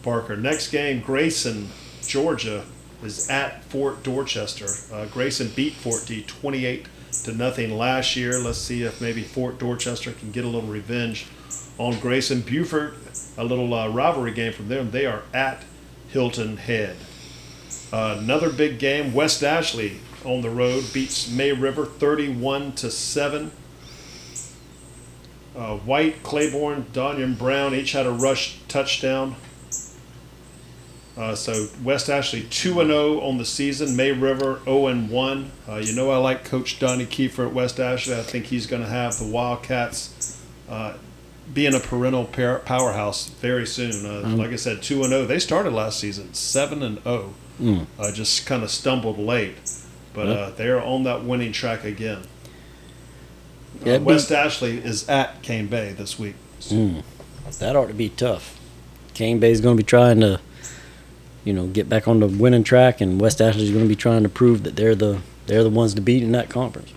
Parker. 0.04 0.38
Next 0.38 0.70
game, 0.70 1.02
Grayson, 1.02 1.70
Georgia 2.02 2.64
is 3.06 3.30
at 3.30 3.64
Fort 3.66 4.04
Dorchester. 4.04 4.68
Uh, 4.94 5.06
Grayson 5.06 5.50
beat 5.56 5.74
Fort 5.74 6.04
D 6.06 6.24
28 6.24 6.88
to 7.24 7.34
nothing 7.34 7.78
last 7.78 8.16
year. 8.16 8.40
Let's 8.40 8.58
see 8.58 8.84
if 8.84 9.00
maybe 9.02 9.22
Fort 9.24 9.58
Dorchester 9.60 10.12
can 10.12 10.32
get 10.32 10.44
a 10.46 10.48
little 10.48 10.70
revenge 10.70 11.28
on 11.78 12.00
Grayson. 12.00 12.42
Beaufort. 12.42 12.96
a 13.38 13.44
little 13.44 13.74
uh, 13.74 13.88
rivalry 13.90 14.34
game 14.34 14.54
from 14.54 14.68
them. 14.68 14.92
They 14.92 15.06
are 15.06 15.24
at 15.34 15.64
Hilton 16.10 16.58
Head. 16.58 16.96
Uh, 17.92 18.18
another 18.20 18.50
big 18.50 18.80
game. 18.80 19.14
West 19.14 19.44
Ashley 19.44 20.00
on 20.24 20.42
the 20.42 20.50
road 20.50 20.86
beats 20.94 21.30
May 21.30 21.52
River 21.52 21.86
31 21.86 22.74
to 22.74 22.92
seven. 22.92 23.52
Uh, 25.56 25.78
White, 25.78 26.22
Claiborne, 26.24 26.86
Donyon 26.92 27.38
Brown 27.38 27.74
each 27.74 27.94
had 27.94 28.06
a 28.06 28.12
rush 28.12 28.60
touchdown. 28.68 29.36
Uh, 31.18 31.34
so 31.34 31.68
West 31.84 32.10
Ashley 32.10 32.44
two 32.50 32.82
and 32.82 32.90
zero 32.90 33.22
on 33.22 33.38
the 33.38 33.46
season. 33.46 33.96
May 33.96 34.12
River 34.12 34.60
zero 34.66 34.88
and 34.88 35.10
one. 35.10 35.52
Uh, 35.68 35.78
you 35.78 35.96
know 35.96 36.12
I 36.12 36.18
like 36.18 36.44
Coach 36.44 36.78
Donnie 36.80 37.06
Kiefer 37.06 37.48
at 37.48 37.54
West 37.54 37.80
Ashley. 37.80 38.16
I 38.16 38.22
think 38.22 38.46
he's 38.48 38.68
going 38.68 38.82
to 38.82 38.88
have 38.90 39.18
the 39.18 39.26
Wildcats 39.26 40.42
uh, 40.70 40.94
being 41.54 41.74
a 41.74 41.80
perennial 41.80 42.26
par- 42.26 42.60
powerhouse 42.66 43.30
very 43.30 43.66
soon. 43.66 44.06
Uh, 44.06 44.26
Um, 44.26 44.38
like 44.38 44.50
I 44.52 44.58
said, 44.58 44.82
two 44.84 45.02
and 45.04 45.10
zero. 45.10 45.26
They 45.26 45.40
started 45.40 45.72
last 45.72 46.00
season 46.00 46.34
seven 46.34 46.84
and 46.84 47.02
zero. 47.04 47.34
Mm. 47.62 47.86
Uh, 47.98 48.12
just 48.12 48.46
kind 48.46 48.64
of 48.64 48.70
stumbled 48.70 49.18
late, 49.18 49.56
but 50.14 50.28
Yep. 50.28 50.38
uh, 50.38 50.50
they're 50.58 50.84
on 50.84 51.04
that 51.04 51.24
winning 51.24 51.54
track 51.54 51.86
again. 51.86 52.24
Yeah, 53.86 53.98
West 54.00 54.30
be- 54.30 54.36
Ashley 54.36 54.78
is 54.80 55.08
at 55.08 55.42
Cane 55.42 55.68
Bay 55.68 55.94
this 55.94 56.20
week. 56.20 56.36
Mm. 56.64 57.04
That 57.60 57.76
ought 57.78 57.88
to 57.88 57.94
be 57.94 58.10
tough. 58.10 58.60
Cane 59.14 59.40
Bay's 59.40 59.62
going 59.62 59.78
to 59.78 59.82
be 59.84 59.88
trying 59.88 60.20
to, 60.22 60.40
you 61.46 61.54
know, 61.54 61.68
get 61.68 61.88
back 61.88 62.08
on 62.08 62.20
the 62.20 62.28
winning 62.28 62.64
track, 62.64 63.00
and 63.00 63.22
West 63.22 63.40
Ashley's 63.40 63.72
going 63.72 63.86
to 63.86 63.90
be 63.90 63.96
trying 63.96 64.24
to 64.24 64.30
prove 64.30 64.64
that 64.64 64.76
they're 64.76 64.96
the 64.96 65.22
they're 65.46 65.64
the 65.64 65.70
ones 65.70 65.94
to 65.94 66.02
beat 66.02 66.24
in 66.24 66.32
that 66.34 66.50
conference, 66.50 66.92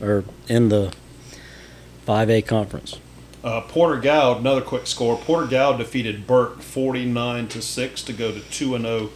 or 0.00 0.24
in 0.48 0.68
the 0.68 0.94
5A 2.06 2.46
conference. 2.46 3.00
Uh, 3.42 3.60
Porter-Gaud, 3.62 4.38
another 4.38 4.60
quick 4.60 4.86
score. 4.86 5.16
Porter-Gaud 5.16 5.78
defeated 5.78 6.26
Burke 6.26 6.62
49 6.62 7.48
to 7.48 7.62
6 7.62 8.02
to 8.02 8.12
go 8.12 8.32
to 8.32 8.40
2 8.40 8.76
and 8.76 8.84
0 8.84 9.10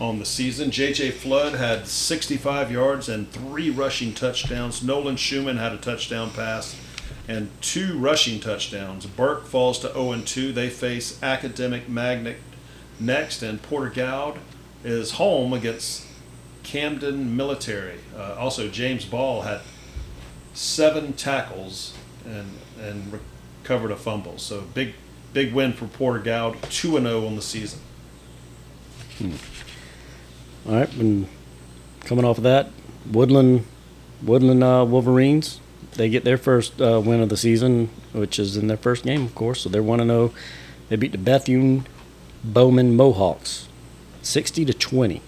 on 0.00 0.18
the 0.18 0.24
season. 0.24 0.70
JJ 0.70 1.12
Flood 1.12 1.54
had 1.54 1.86
65 1.86 2.72
yards 2.72 3.08
and 3.08 3.30
three 3.30 3.68
rushing 3.68 4.14
touchdowns. 4.14 4.82
Nolan 4.82 5.16
Schumann 5.16 5.58
had 5.58 5.72
a 5.72 5.76
touchdown 5.76 6.30
pass 6.30 6.74
and 7.28 7.50
two 7.60 7.98
rushing 7.98 8.40
touchdowns. 8.40 9.06
Burke 9.06 9.46
falls 9.46 9.78
to 9.80 9.92
0 9.92 10.12
and 10.12 10.26
2. 10.26 10.52
They 10.52 10.70
face 10.70 11.22
Academic 11.22 11.88
Magnet 11.88 12.38
next, 13.00 13.42
and 13.42 13.62
Porter-Gaud 13.62 14.38
is 14.84 15.12
home 15.12 15.52
against 15.52 16.06
Camden 16.62 17.36
Military. 17.36 17.98
Uh, 18.16 18.34
also, 18.38 18.68
James 18.68 19.04
Ball 19.04 19.42
had 19.42 19.60
seven 20.54 21.12
tackles 21.12 21.94
and 22.24 22.50
and 22.80 23.12
recovered 23.12 23.90
a 23.90 23.96
fumble. 23.96 24.38
So 24.38 24.62
big 24.74 24.94
big 25.32 25.52
win 25.52 25.72
for 25.72 25.86
Porter-Gaud, 25.86 26.62
two 26.70 26.96
and 26.96 27.06
zero 27.06 27.26
on 27.26 27.36
the 27.36 27.42
season. 27.42 27.80
All 30.66 30.74
right, 30.74 30.92
and 30.94 31.28
coming 32.04 32.24
off 32.24 32.38
of 32.38 32.44
that, 32.44 32.70
Woodland 33.10 33.66
Woodland 34.22 34.62
uh, 34.62 34.84
Wolverines 34.88 35.60
they 35.92 36.08
get 36.08 36.24
their 36.24 36.38
first 36.38 36.80
uh, 36.80 37.00
win 37.04 37.20
of 37.20 37.28
the 37.28 37.36
season, 37.36 37.90
which 38.12 38.38
is 38.38 38.56
in 38.56 38.68
their 38.68 38.76
first 38.76 39.04
game, 39.04 39.24
of 39.24 39.34
course. 39.34 39.62
So 39.62 39.68
they're 39.68 39.82
one 39.82 40.00
and 40.00 40.10
zero. 40.10 40.32
They 40.88 40.96
beat 40.96 41.12
the 41.12 41.18
Bethune 41.18 41.86
Bowman 42.42 42.96
Mohawks, 42.96 43.68
sixty 44.22 44.64
to 44.64 44.72
twenty. 44.72 45.22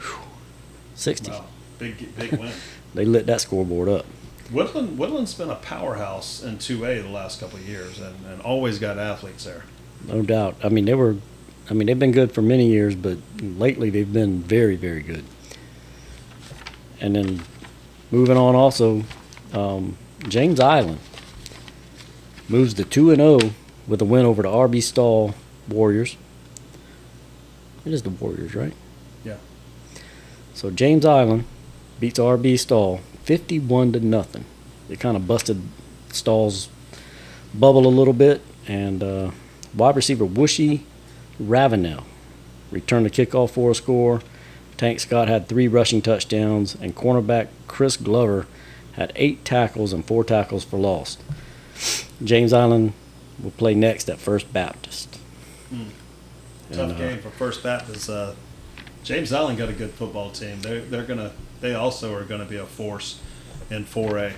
Whew. 0.00 0.18
Sixty. 0.94 1.30
Wow, 1.30 1.46
big 1.78 2.16
big 2.16 2.32
win. 2.32 2.52
They 2.94 3.04
lit 3.04 3.26
that 3.26 3.42
scoreboard 3.42 3.90
up. 3.90 4.06
Woodland 4.50 4.96
Woodland's 4.96 5.34
been 5.34 5.50
a 5.50 5.56
powerhouse 5.56 6.42
in 6.42 6.56
two 6.56 6.86
A 6.86 7.00
the 7.02 7.10
last 7.10 7.40
couple 7.40 7.58
of 7.58 7.68
years, 7.68 8.00
and, 8.00 8.24
and 8.24 8.40
always 8.40 8.78
got 8.78 8.96
athletes 8.96 9.44
there. 9.44 9.64
No 10.08 10.22
doubt. 10.22 10.56
I 10.64 10.70
mean, 10.70 10.86
they 10.86 10.94
were. 10.94 11.16
I 11.68 11.74
mean, 11.74 11.88
they've 11.88 11.98
been 11.98 12.12
good 12.12 12.32
for 12.32 12.40
many 12.42 12.68
years, 12.68 12.94
but 12.94 13.18
lately 13.40 13.90
they've 13.90 14.10
been 14.10 14.40
very, 14.40 14.76
very 14.76 15.02
good. 15.02 15.24
And 17.00 17.16
then 17.16 17.42
moving 18.10 18.36
on, 18.36 18.54
also, 18.54 19.02
um, 19.52 19.98
James 20.28 20.60
Island 20.60 21.00
moves 22.48 22.72
to 22.74 22.84
two 22.84 23.10
and 23.10 23.18
zero 23.18 23.52
with 23.88 24.00
a 24.00 24.04
win 24.04 24.24
over 24.24 24.42
the 24.42 24.48
RB 24.48 24.82
Stall 24.82 25.34
Warriors. 25.68 26.16
It 27.84 27.92
is 27.92 28.02
the 28.02 28.10
Warriors, 28.10 28.54
right? 28.54 28.72
Yeah. 29.24 29.36
So 30.54 30.70
James 30.70 31.04
Island 31.04 31.44
beats 32.00 32.18
RB 32.18 32.58
Stall 32.58 33.00
fifty-one 33.24 33.92
to 33.92 34.00
nothing. 34.00 34.44
It 34.88 35.00
kind 35.00 35.16
of 35.16 35.26
busted 35.26 35.62
Stall's 36.10 36.68
bubble 37.54 37.86
a 37.86 37.88
little 37.88 38.12
bit, 38.12 38.42
and 38.66 39.02
uh, 39.02 39.30
wide 39.74 39.96
receiver 39.96 40.26
Whooshy 40.26 40.82
Ravenel 41.38 42.04
returned 42.70 43.06
the 43.06 43.10
kickoff 43.10 43.50
for 43.50 43.70
a 43.70 43.74
score. 43.74 44.22
Tank 44.76 45.00
Scott 45.00 45.28
had 45.28 45.48
three 45.48 45.68
rushing 45.68 46.02
touchdowns, 46.02 46.74
and 46.74 46.94
cornerback 46.94 47.48
Chris 47.66 47.96
Glover 47.96 48.46
had 48.92 49.12
eight 49.16 49.44
tackles 49.44 49.92
and 49.92 50.04
four 50.04 50.24
tackles 50.24 50.64
for 50.64 50.78
loss. 50.78 51.18
James 52.22 52.52
Island 52.52 52.92
will 53.42 53.50
play 53.52 53.74
next 53.74 54.08
at 54.08 54.18
First 54.18 54.52
Baptist. 54.52 55.15
Tough 55.70 56.78
And, 56.78 56.92
uh, 56.92 56.94
game 56.94 57.18
for 57.18 57.30
First 57.30 57.62
Baptist. 57.62 58.10
Uh, 58.10 58.32
James 59.04 59.32
Island 59.32 59.58
got 59.58 59.68
a 59.68 59.72
good 59.72 59.92
football 59.92 60.30
team. 60.30 60.60
They're 60.60 60.80
they're 60.80 61.04
gonna 61.04 61.32
they 61.60 61.74
also 61.74 62.14
are 62.14 62.24
gonna 62.24 62.44
be 62.44 62.56
a 62.56 62.66
force 62.66 63.20
in 63.70 63.84
4A. 63.84 64.32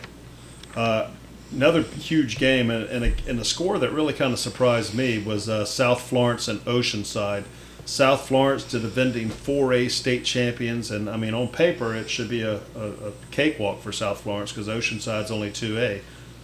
Uh, 0.77 1.11
another 1.53 1.83
huge 1.83 2.39
game 2.39 2.71
and 2.71 2.85
and 2.85 3.05
a, 3.05 3.15
and 3.27 3.41
a 3.41 3.45
score 3.45 3.79
that 3.79 3.93
really 3.93 4.13
kind 4.13 4.33
of 4.33 4.39
surprised 4.39 4.95
me 4.95 5.19
was 5.19 5.49
uh, 5.49 5.65
South 5.65 6.03
Florence 6.03 6.49
and 6.49 6.61
Oceanside. 6.67 7.45
South 7.87 8.29
Florence, 8.29 8.65
the 8.65 8.79
defending 8.79 9.31
4A 9.31 9.91
state 9.91 10.23
champions, 10.23 10.91
and 10.91 11.09
I 11.09 11.17
mean 11.17 11.33
on 11.33 11.49
paper 11.49 11.95
it 11.95 12.11
should 12.11 12.29
be 12.29 12.43
a, 12.43 12.61
a, 12.77 12.89
a 13.09 13.13
cakewalk 13.31 13.81
for 13.81 13.93
South 13.93 14.21
Florence 14.21 14.53
because 14.53 14.69
Oceanside's 14.69 15.31
only 15.31 15.51
2A, 15.51 16.03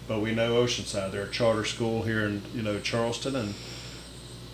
but 0.08 0.20
we 0.20 0.34
know 0.34 0.54
Oceanside. 0.54 1.12
They're 1.12 1.24
a 1.24 1.30
charter 1.30 1.66
school 1.66 2.02
here 2.02 2.24
in 2.24 2.40
you 2.54 2.62
know 2.62 2.80
Charleston 2.80 3.36
and 3.36 3.54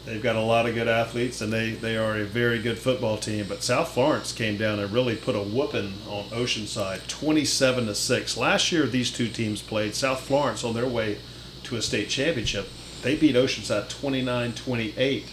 they've 0.05 0.23
got 0.23 0.37
a 0.37 0.41
lot 0.41 0.67
of 0.67 0.75
good 0.75 0.89
athletes 0.89 1.41
and 1.41 1.53
they, 1.53 1.73
they 1.73 1.97
are 1.97 2.17
a 2.17 2.25
very 2.25 2.61
good 2.61 2.79
football 2.79 3.17
team. 3.17 3.47
But 3.49 3.63
South 3.63 3.93
Florence 3.93 4.33
came 4.33 4.57
down 4.57 4.79
and 4.79 4.93
really 4.93 5.17
put 5.17 5.37
a 5.37 5.43
whooping 5.43 5.95
on 6.09 6.25
Oceanside, 6.31 7.07
27 7.07 7.87
to 7.87 7.95
6. 7.95 8.37
Last 8.37 8.73
year, 8.73 8.87
these 8.87 9.11
two 9.11 9.29
teams 9.29 9.63
played. 9.63 9.95
South 9.95 10.21
Florence 10.21 10.65
on 10.65 10.75
their 10.75 10.89
way 10.89 11.19
to 11.65 11.77
a 11.77 11.83
state 11.83 12.09
championship. 12.09 12.69
They 13.03 13.17
beat 13.17 13.35
Oceanside 13.35 13.89
29 13.89 14.53
28 14.53 15.25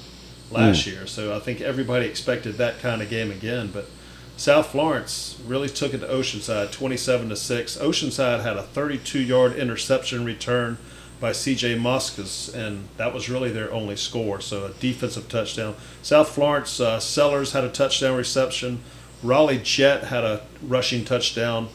last 0.52 0.84
hmm. 0.84 0.90
year. 0.90 1.08
So 1.08 1.36
I 1.36 1.40
think 1.40 1.62
everybody 1.62 2.06
expected 2.06 2.56
that 2.56 2.80
kind 2.80 3.02
of 3.02 3.10
game 3.10 3.32
again. 3.32 3.70
But 3.74 3.90
South 4.38 4.68
Florence 4.68 5.40
really 5.46 5.70
took 5.70 5.94
it 5.94 6.00
to 6.00 6.08
Oceanside 6.08 6.72
27 6.72 7.30
to 7.30 7.36
6. 7.36 7.78
Oceanside 7.78 8.44
had 8.44 8.58
a 8.58 8.64
32 8.64 9.20
yard 9.20 9.54
interception 9.54 10.24
return 10.24 10.78
by 11.20 11.32
CJ 11.32 11.80
Moscas, 11.80 12.54
and 12.54 12.88
that 12.98 13.14
was 13.14 13.30
really 13.30 13.52
their 13.52 13.72
only 13.72 13.96
score. 13.96 14.40
So 14.40 14.66
a 14.66 14.70
defensive 14.70 15.28
touchdown. 15.28 15.76
South 16.02 16.30
Florence 16.30 16.80
uh, 16.80 17.00
Sellers 17.00 17.54
had 17.54 17.64
a 17.64 17.70
touchdown 17.70 18.16
reception. 18.16 18.82
Raleigh 19.24 19.60
Jet 19.64 20.06
had 20.06 20.24
a 20.24 20.42
rushing 20.62 21.04
touchdown. 21.04 21.70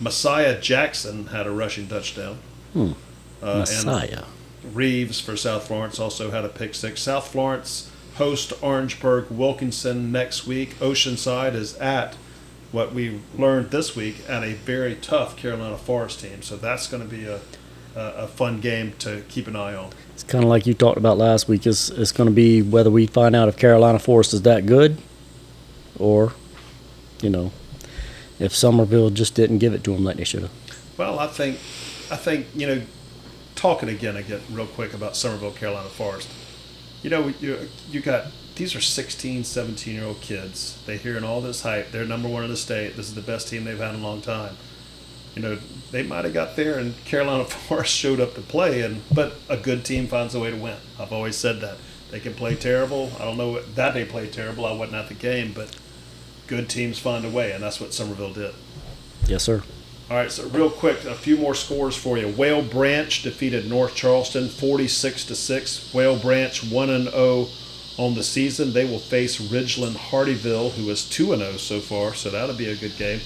Messiah 0.00 0.60
Jackson 0.60 1.26
had 1.26 1.46
a 1.46 1.50
rushing 1.50 1.88
touchdown. 1.88 2.38
Hmm. 2.72 2.92
Uh, 3.42 3.66
and 3.68 3.86
Messiah. 3.86 4.24
Reeves 4.72 5.20
for 5.20 5.36
South 5.36 5.66
Florence 5.66 6.00
also 6.00 6.30
had 6.30 6.44
a 6.44 6.48
pick 6.48 6.74
six. 6.74 7.00
South 7.02 7.28
Florence 7.28 7.90
host 8.14 8.52
Orangeburg 8.62 9.30
Wilkinson 9.30 10.10
next 10.10 10.46
week. 10.46 10.74
Oceanside 10.78 11.54
is 11.54 11.76
at 11.76 12.14
what 12.72 12.92
we 12.92 13.20
learned 13.36 13.70
this 13.70 13.94
week 13.94 14.24
at 14.28 14.42
a 14.42 14.54
very 14.54 14.94
tough 14.96 15.36
Carolina 15.36 15.76
Forest 15.76 16.20
team. 16.20 16.42
So 16.42 16.56
that's 16.56 16.88
going 16.88 17.02
to 17.02 17.08
be 17.08 17.24
a, 17.24 17.40
a, 17.96 18.28
fun 18.28 18.60
game 18.60 18.92
to 18.98 19.22
keep 19.28 19.46
an 19.46 19.56
eye 19.56 19.74
on. 19.74 19.90
It's 20.12 20.22
kind 20.22 20.44
of 20.44 20.50
like 20.50 20.66
you 20.66 20.74
talked 20.74 20.98
about 20.98 21.18
last 21.18 21.48
week. 21.48 21.66
It's, 21.66 21.88
it's 21.90 22.12
going 22.12 22.28
to 22.28 22.34
be 22.34 22.62
whether 22.62 22.90
we 22.90 23.06
find 23.06 23.34
out 23.34 23.48
if 23.48 23.56
Carolina 23.56 23.98
Forest 23.98 24.34
is 24.34 24.42
that 24.42 24.66
good 24.66 24.98
or, 25.98 26.32
you 27.22 27.30
know, 27.30 27.52
if 28.38 28.54
Summerville 28.54 29.10
just 29.10 29.34
didn't 29.34 29.58
give 29.58 29.72
it 29.72 29.82
to 29.84 29.92
them 29.92 30.04
like 30.04 30.16
they 30.16 30.24
should 30.24 30.42
have. 30.42 30.52
Well, 30.98 31.18
I 31.18 31.26
think, 31.26 31.56
I 32.10 32.16
think 32.16 32.46
you 32.54 32.66
know, 32.66 32.82
talking 33.54 33.88
again 33.88 34.16
again 34.16 34.40
real 34.50 34.66
quick 34.66 34.94
about 34.94 35.16
Summerville 35.16 35.52
Carolina 35.52 35.88
Forest. 35.88 36.28
You 37.02 37.10
know, 37.10 37.32
you 37.40 37.68
you 37.90 38.00
got 38.00 38.26
these 38.56 38.74
are 38.74 38.80
16, 38.80 39.44
17 39.44 39.94
year 39.94 40.04
old 40.04 40.20
kids. 40.20 40.82
They 40.86 40.96
hearing 40.96 41.24
all 41.24 41.40
this 41.40 41.62
hype. 41.62 41.90
They're 41.90 42.04
number 42.04 42.28
one 42.28 42.44
in 42.44 42.50
the 42.50 42.56
state. 42.56 42.96
This 42.96 43.08
is 43.08 43.14
the 43.14 43.20
best 43.20 43.48
team 43.48 43.64
they've 43.64 43.78
had 43.78 43.94
in 43.94 44.00
a 44.00 44.02
long 44.02 44.22
time. 44.22 44.56
You 45.36 45.42
know, 45.42 45.58
they 45.92 46.02
might 46.02 46.24
have 46.24 46.34
got 46.34 46.56
there 46.56 46.78
and 46.78 46.96
Carolina 47.04 47.44
Forest 47.68 47.94
showed 47.94 48.18
up 48.18 48.34
to 48.34 48.40
play, 48.40 48.82
and 48.82 49.02
but 49.14 49.34
a 49.48 49.56
good 49.56 49.84
team 49.84 50.08
finds 50.08 50.34
a 50.34 50.40
way 50.40 50.50
to 50.50 50.56
win. 50.56 50.76
I've 50.98 51.12
always 51.12 51.36
said 51.36 51.60
that. 51.60 51.76
They 52.10 52.20
can 52.20 52.34
play 52.34 52.54
terrible. 52.54 53.12
I 53.20 53.24
don't 53.24 53.36
know 53.36 53.60
that 53.60 53.94
they 53.94 54.04
played 54.04 54.32
terrible. 54.32 54.64
I 54.64 54.72
wasn't 54.72 54.96
at 54.96 55.08
the 55.08 55.14
game, 55.14 55.52
but 55.52 55.76
good 56.46 56.68
teams 56.68 56.98
find 56.98 57.24
a 57.24 57.30
way, 57.30 57.52
and 57.52 57.62
that's 57.62 57.80
what 57.80 57.92
Summerville 57.92 58.32
did. 58.32 58.54
Yes, 59.26 59.42
sir. 59.42 59.62
All 60.08 60.16
right, 60.16 60.30
so 60.30 60.48
real 60.48 60.70
quick, 60.70 61.04
a 61.04 61.16
few 61.16 61.36
more 61.36 61.54
scores 61.54 61.96
for 61.96 62.16
you. 62.16 62.28
Whale 62.28 62.62
Branch 62.62 63.22
defeated 63.22 63.68
North 63.68 63.96
Charleston 63.96 64.48
46 64.48 65.24
to 65.24 65.34
6. 65.34 65.92
Whale 65.92 66.16
Branch 66.16 66.62
1 66.62 66.90
and 66.90 67.08
0 67.10 67.48
on 67.98 68.14
the 68.14 68.22
season. 68.22 68.72
They 68.72 68.84
will 68.84 69.00
face 69.00 69.40
Ridgeland 69.40 69.96
Hardeeville, 69.96 70.70
who 70.70 70.88
is 70.90 71.08
2 71.08 71.32
and 71.32 71.42
0 71.42 71.56
so 71.56 71.80
far, 71.80 72.14
so 72.14 72.30
that'll 72.30 72.54
be 72.54 72.70
a 72.70 72.76
good 72.76 72.96
game. 72.96 73.20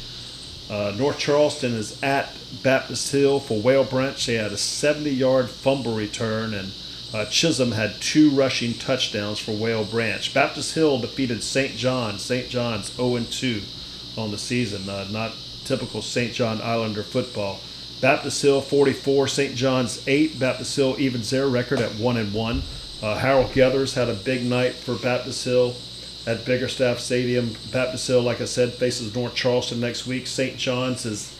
Uh, 0.70 0.94
North 0.96 1.18
Charleston 1.18 1.74
is 1.74 2.00
at 2.00 2.32
Baptist 2.62 3.10
Hill 3.10 3.40
for 3.40 3.60
Whale 3.60 3.84
Branch. 3.84 4.24
They 4.24 4.34
had 4.34 4.52
a 4.52 4.56
70 4.56 5.10
yard 5.10 5.50
fumble 5.50 5.94
return, 5.94 6.54
and 6.54 6.72
uh, 7.12 7.24
Chisholm 7.24 7.72
had 7.72 8.00
two 8.00 8.30
rushing 8.30 8.74
touchdowns 8.74 9.40
for 9.40 9.50
Whale 9.50 9.84
Branch. 9.84 10.32
Baptist 10.32 10.74
Hill 10.74 11.00
defeated 11.00 11.42
St. 11.42 11.76
John. 11.76 12.18
St. 12.18 12.48
John's 12.48 12.92
0 12.94 13.18
2 13.28 13.62
on 14.16 14.30
the 14.30 14.38
season. 14.38 14.88
Uh, 14.88 15.08
not 15.10 15.32
typical 15.64 16.02
St. 16.02 16.32
John 16.32 16.60
Islander 16.62 17.02
football. 17.02 17.58
Baptist 18.00 18.40
Hill 18.40 18.60
44, 18.60 19.26
St. 19.26 19.54
John's 19.56 20.06
8. 20.06 20.38
Baptist 20.38 20.76
Hill 20.76 20.94
evens 20.98 21.30
their 21.30 21.48
record 21.48 21.80
at 21.80 21.96
1 21.96 22.16
and 22.16 22.32
1. 22.32 22.62
Uh, 23.02 23.16
Harold 23.16 23.50
Geathers 23.50 23.94
had 23.94 24.08
a 24.08 24.14
big 24.14 24.44
night 24.44 24.74
for 24.74 24.94
Baptist 24.94 25.44
Hill 25.44 25.74
at 26.26 26.44
Biggerstaff 26.44 26.98
Stadium. 26.98 27.54
Baptist 27.72 28.06
Hill, 28.06 28.22
like 28.22 28.40
I 28.40 28.44
said, 28.44 28.72
faces 28.72 29.14
North 29.14 29.34
Charleston 29.34 29.80
next 29.80 30.06
week. 30.06 30.26
St. 30.26 30.56
John's 30.56 31.06
is 31.06 31.36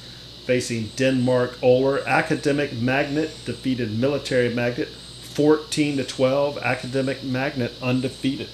facing 0.47 0.91
Denmark 0.97 1.59
Olar. 1.63 2.05
Academic 2.07 2.73
Magnet 2.73 3.31
defeated 3.45 3.99
Military 3.99 4.53
Magnet 4.53 4.89
14 4.89 5.99
to 5.99 6.05
12. 6.05 6.59
Academic 6.59 7.23
Magnet 7.23 7.73
undefeated, 7.83 8.49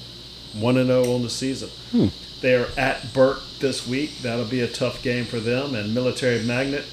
1 0.52 0.76
and 0.76 0.88
0 0.88 1.14
on 1.14 1.22
the 1.22 1.30
season. 1.30 1.70
Hmm. 1.90 2.08
They 2.40 2.54
are 2.54 2.68
at 2.76 3.14
Burke 3.14 3.42
this 3.60 3.86
week. 3.86 4.18
That'll 4.18 4.44
be 4.44 4.60
a 4.60 4.68
tough 4.68 5.02
game 5.02 5.24
for 5.24 5.40
them. 5.40 5.74
And 5.74 5.94
Military 5.94 6.42
Magnet 6.42 6.84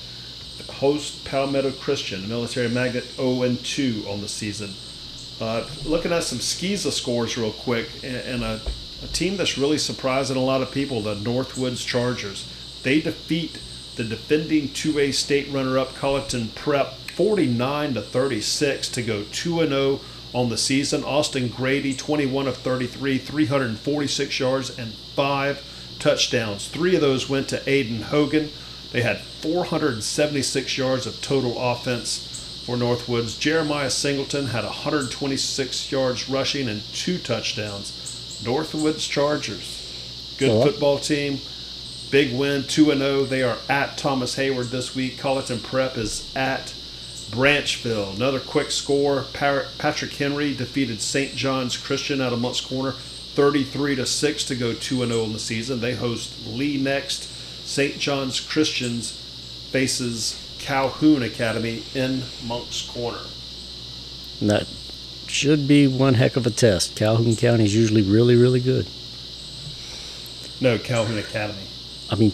host 0.69 1.25
Palmetto 1.25 1.71
Christian. 1.71 2.29
Military 2.29 2.69
Magnet 2.69 3.03
0 3.03 3.43
and 3.43 3.63
2 3.63 4.05
on 4.07 4.21
the 4.21 4.29
season. 4.29 4.73
Uh, 5.41 5.67
looking 5.85 6.13
at 6.13 6.23
some 6.23 6.37
SCISA 6.37 6.91
scores 6.91 7.37
real 7.37 7.51
quick, 7.51 7.89
and, 8.03 8.15
and 8.15 8.43
a, 8.43 8.61
a 9.03 9.07
team 9.07 9.37
that's 9.37 9.57
really 9.57 9.77
surprising 9.77 10.37
a 10.37 10.43
lot 10.43 10.61
of 10.61 10.71
people, 10.71 11.01
the 11.01 11.15
Northwoods 11.15 11.85
Chargers. 11.85 12.47
They 12.83 13.01
defeat 13.01 13.59
the 13.95 14.03
defending 14.03 14.69
2A 14.69 15.13
state 15.13 15.51
runner-up 15.51 15.95
Colleton 15.95 16.49
Prep 16.55 16.93
49 16.93 17.93
to 17.93 18.01
36 18.01 18.89
to 18.89 19.01
go 19.03 19.23
2 19.31 19.61
and 19.61 19.69
0 19.69 19.99
on 20.33 20.49
the 20.49 20.57
season. 20.57 21.03
Austin 21.03 21.47
Grady 21.47 21.93
21 21.93 22.47
of 22.47 22.57
33, 22.57 23.19
346 23.19 24.39
yards 24.39 24.77
and 24.77 24.93
5 24.93 25.97
touchdowns. 25.99 26.67
3 26.67 26.95
of 26.95 27.01
those 27.01 27.29
went 27.29 27.47
to 27.49 27.59
Aiden 27.59 28.01
Hogan. 28.01 28.49
They 28.91 29.01
had 29.01 29.19
476 29.19 30.77
yards 30.77 31.05
of 31.05 31.21
total 31.21 31.55
offense 31.59 32.63
for 32.65 32.77
Northwoods. 32.77 33.39
Jeremiah 33.39 33.89
Singleton 33.89 34.47
had 34.47 34.63
126 34.63 35.91
yards 35.91 36.29
rushing 36.29 36.67
and 36.67 36.81
2 36.93 37.17
touchdowns. 37.19 37.91
Northwoods 38.43 39.09
Chargers. 39.09 40.35
Good 40.37 40.63
football 40.63 40.99
team. 40.99 41.39
Big 42.11 42.33
win, 42.33 42.63
2 42.63 42.91
and 42.91 43.01
0. 43.01 43.23
They 43.25 43.41
are 43.41 43.57
at 43.69 43.97
Thomas 43.97 44.35
Heyward 44.35 44.69
this 44.69 44.93
week. 44.95 45.17
Colleton 45.17 45.59
Prep 45.59 45.97
is 45.97 46.31
at 46.35 46.73
Branchville. 47.31 48.15
Another 48.15 48.39
quick 48.39 48.69
score. 48.71 49.25
Patrick 49.33 50.13
Henry 50.13 50.53
defeated 50.53 51.01
St. 51.01 51.35
John's 51.35 51.75
Christian 51.75 52.21
out 52.21 52.33
of 52.33 52.39
Moncks 52.39 52.61
Corner 52.61 52.91
33 52.91 53.95
to 53.95 54.05
6 54.05 54.43
to 54.43 54.55
go 54.55 54.73
2 54.73 55.01
and 55.03 55.11
0 55.11 55.23
in 55.25 55.33
the 55.33 55.39
season. 55.39 55.81
They 55.81 55.95
host 55.95 56.45
Lee 56.45 56.77
next. 56.77 57.23
St. 57.65 57.97
John's 57.97 58.39
Christians 58.39 59.11
faces 59.71 60.39
Calhoun 60.59 61.23
Academy 61.23 61.83
in 61.95 62.21
Moncks 62.45 62.87
Corner. 62.87 63.25
And 64.39 64.51
that 64.51 64.67
should 65.33 65.67
be 65.67 65.87
one 65.87 66.13
heck 66.13 66.35
of 66.35 66.45
a 66.45 66.51
test. 66.51 66.95
Calhoun 66.95 67.35
County 67.35 67.65
is 67.65 67.75
usually 67.75 68.01
really, 68.01 68.35
really 68.35 68.59
good. 68.59 68.87
No, 70.61 70.77
Calhoun 70.77 71.17
Academy. 71.17 71.67
I 72.09 72.15
mean, 72.15 72.33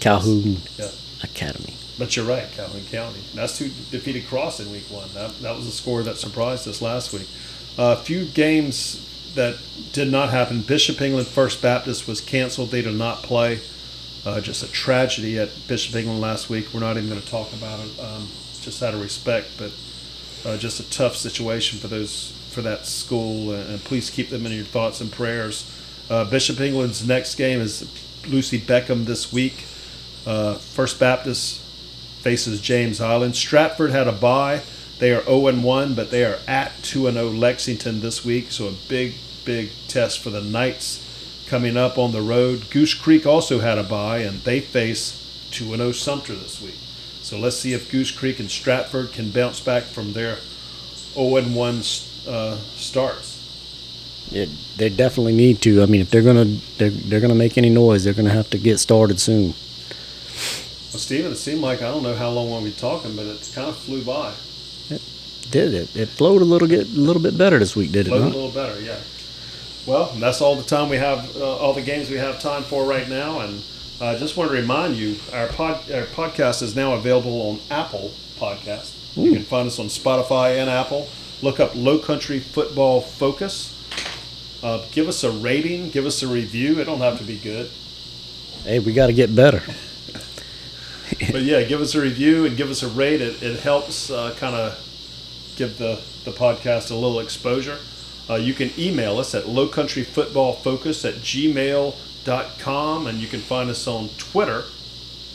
Calhoun 0.00 0.58
Yeah. 0.78 0.88
Academy. 1.22 1.74
But 1.98 2.16
you're 2.16 2.24
right, 2.24 2.50
Calhoun 2.52 2.84
County. 2.90 3.20
That's 3.34 3.58
who 3.58 3.68
defeated 3.90 4.26
Cross 4.26 4.60
in 4.60 4.72
week 4.72 4.88
one. 4.90 5.08
That, 5.14 5.38
that 5.40 5.56
was 5.56 5.66
a 5.66 5.70
score 5.72 6.02
that 6.02 6.16
surprised 6.16 6.66
us 6.66 6.80
last 6.80 7.12
week. 7.12 7.28
A 7.76 7.96
few 7.96 8.24
games 8.24 9.32
that 9.34 9.56
did 9.92 10.10
not 10.10 10.30
happen. 10.30 10.62
Bishop 10.62 11.00
England 11.00 11.26
First 11.26 11.60
Baptist 11.60 12.06
was 12.06 12.20
canceled. 12.20 12.70
They 12.70 12.82
did 12.82 12.94
not 12.94 13.22
play. 13.22 13.60
Uh, 14.24 14.40
just 14.40 14.62
a 14.62 14.70
tragedy 14.70 15.38
at 15.38 15.50
Bishop 15.66 15.94
England 15.96 16.20
last 16.20 16.48
week. 16.48 16.72
We're 16.72 16.80
not 16.80 16.96
even 16.96 17.08
going 17.08 17.20
to 17.20 17.26
talk 17.26 17.52
about 17.52 17.80
it, 17.80 18.00
um, 18.00 18.28
just 18.60 18.82
out 18.82 18.94
of 18.94 19.02
respect, 19.02 19.48
but 19.58 19.72
uh, 20.44 20.56
just 20.56 20.80
a 20.80 20.90
tough 20.90 21.16
situation 21.16 21.78
for 21.78 21.88
those 21.88 22.38
for 22.50 22.62
that 22.62 22.86
school. 22.86 23.52
And, 23.52 23.70
and 23.70 23.84
please 23.84 24.10
keep 24.10 24.28
them 24.28 24.46
in 24.46 24.52
your 24.52 24.64
thoughts 24.64 25.00
and 25.00 25.10
prayers. 25.10 25.70
Uh, 26.10 26.24
Bishop 26.24 26.60
England's 26.60 27.06
next 27.06 27.36
game 27.36 27.60
is 27.60 27.88
Lucy 28.26 28.60
Beckham 28.60 29.04
this 29.04 29.32
week. 29.32 29.64
Uh, 30.26 30.54
First 30.54 31.00
Baptist 31.00 31.60
faces 32.22 32.60
James 32.60 33.00
Island. 33.00 33.34
Stratford 33.34 33.90
had 33.90 34.06
a 34.06 34.12
bye. 34.12 34.62
They 34.98 35.12
are 35.12 35.24
0 35.24 35.48
and 35.48 35.64
1, 35.64 35.94
but 35.94 36.10
they 36.10 36.24
are 36.24 36.38
at 36.46 36.72
2 36.82 37.08
and 37.08 37.16
0 37.16 37.30
Lexington 37.30 38.00
this 38.00 38.24
week. 38.24 38.52
So 38.52 38.68
a 38.68 38.72
big, 38.88 39.14
big 39.44 39.70
test 39.88 40.20
for 40.20 40.30
the 40.30 40.40
Knights 40.40 41.08
coming 41.48 41.76
up 41.76 41.98
on 41.98 42.12
the 42.12 42.22
road. 42.22 42.70
Goose 42.70 42.94
Creek 42.94 43.26
also 43.26 43.58
had 43.58 43.78
a 43.78 43.82
bye, 43.82 44.18
and 44.18 44.40
they 44.40 44.60
face 44.60 45.48
2 45.50 45.72
and 45.72 45.78
0 45.78 45.92
Sumter 45.92 46.34
this 46.34 46.62
week. 46.62 46.78
So 47.32 47.38
let's 47.38 47.56
see 47.56 47.72
if 47.72 47.90
Goose 47.90 48.10
Creek 48.10 48.40
and 48.40 48.50
Stratford 48.50 49.12
can 49.12 49.30
bounce 49.30 49.58
back 49.58 49.84
from 49.84 50.12
their 50.12 50.36
0 51.14 51.36
and 51.36 51.56
1 51.56 51.76
uh, 52.28 52.58
starts. 52.76 54.28
It, 54.30 54.50
they 54.76 54.90
definitely 54.90 55.34
need 55.34 55.62
to. 55.62 55.82
I 55.82 55.86
mean, 55.86 56.02
if 56.02 56.10
they're 56.10 56.20
gonna 56.20 56.44
they're, 56.76 56.90
they're 56.90 57.20
gonna 57.20 57.34
make 57.34 57.56
any 57.56 57.70
noise, 57.70 58.04
they're 58.04 58.12
gonna 58.12 58.28
have 58.28 58.50
to 58.50 58.58
get 58.58 58.80
started 58.80 59.18
soon. 59.18 59.54
Well, 60.92 61.00
Steven, 61.00 61.32
it 61.32 61.36
seemed 61.36 61.62
like 61.62 61.80
I 61.80 61.90
don't 61.90 62.02
know 62.02 62.14
how 62.14 62.28
long 62.28 62.50
we'll 62.50 62.62
be 62.62 62.70
talking, 62.70 63.16
but 63.16 63.24
it 63.24 63.50
kind 63.54 63.70
of 63.70 63.78
flew 63.78 64.04
by. 64.04 64.34
It 64.90 65.00
did 65.50 65.72
it? 65.72 65.96
It 65.96 66.10
flowed 66.10 66.42
a 66.42 66.44
little 66.44 66.68
get 66.68 66.86
a 66.86 67.00
little 67.00 67.22
bit 67.22 67.38
better 67.38 67.58
this 67.58 67.74
week, 67.74 67.92
did 67.92 68.08
it 68.08 68.10
Flowed 68.10 68.20
a 68.20 68.24
not? 68.26 68.34
little 68.34 68.50
better, 68.50 68.78
yeah. 68.78 68.98
Well, 69.86 70.12
that's 70.16 70.42
all 70.42 70.54
the 70.54 70.64
time 70.64 70.90
we 70.90 70.98
have, 70.98 71.34
uh, 71.34 71.56
all 71.56 71.72
the 71.72 71.80
games 71.80 72.10
we 72.10 72.18
have 72.18 72.40
time 72.40 72.62
for 72.62 72.84
right 72.84 73.08
now. 73.08 73.40
And 73.40 73.62
I 74.02 74.06
uh, 74.06 74.18
just 74.18 74.36
want 74.36 74.50
to 74.50 74.56
remind 74.56 74.96
you, 74.96 75.14
our, 75.32 75.46
pod, 75.46 75.88
our 75.92 76.02
podcast 76.06 76.60
is 76.60 76.74
now 76.74 76.94
available 76.94 77.40
on 77.50 77.60
Apple 77.70 78.10
Podcast. 78.36 79.16
You 79.16 79.32
can 79.32 79.44
find 79.44 79.68
us 79.68 79.78
on 79.78 79.86
Spotify 79.86 80.58
and 80.58 80.68
Apple. 80.68 81.08
Look 81.40 81.60
up 81.60 81.76
Low 81.76 82.00
Country 82.00 82.40
Football 82.40 83.00
Focus. 83.00 83.78
Uh, 84.60 84.84
give 84.90 85.06
us 85.06 85.22
a 85.22 85.30
rating, 85.30 85.90
give 85.90 86.04
us 86.04 86.20
a 86.24 86.26
review. 86.26 86.80
It 86.80 86.86
don't 86.86 86.98
have 86.98 87.18
to 87.18 87.24
be 87.24 87.38
good. 87.38 87.70
Hey, 88.64 88.80
we 88.80 88.92
got 88.92 89.06
to 89.06 89.12
get 89.12 89.36
better. 89.36 89.62
but 91.30 91.42
yeah, 91.42 91.62
give 91.62 91.80
us 91.80 91.94
a 91.94 92.00
review 92.00 92.44
and 92.44 92.56
give 92.56 92.72
us 92.72 92.82
a 92.82 92.88
rate. 92.88 93.20
It, 93.20 93.40
it 93.40 93.60
helps 93.60 94.10
uh, 94.10 94.34
kind 94.36 94.56
of 94.56 95.54
give 95.54 95.78
the, 95.78 96.00
the 96.24 96.32
podcast 96.32 96.90
a 96.90 96.96
little 96.96 97.20
exposure. 97.20 97.78
Uh, 98.28 98.34
you 98.34 98.52
can 98.52 98.72
email 98.76 99.18
us 99.18 99.32
at 99.36 99.44
lowcountryfootballfocus 99.44 101.08
at 101.08 101.14
gmail.com 101.20 102.11
and 102.26 103.18
you 103.18 103.26
can 103.26 103.40
find 103.40 103.70
us 103.70 103.86
on 103.86 104.08
Twitter, 104.18 104.64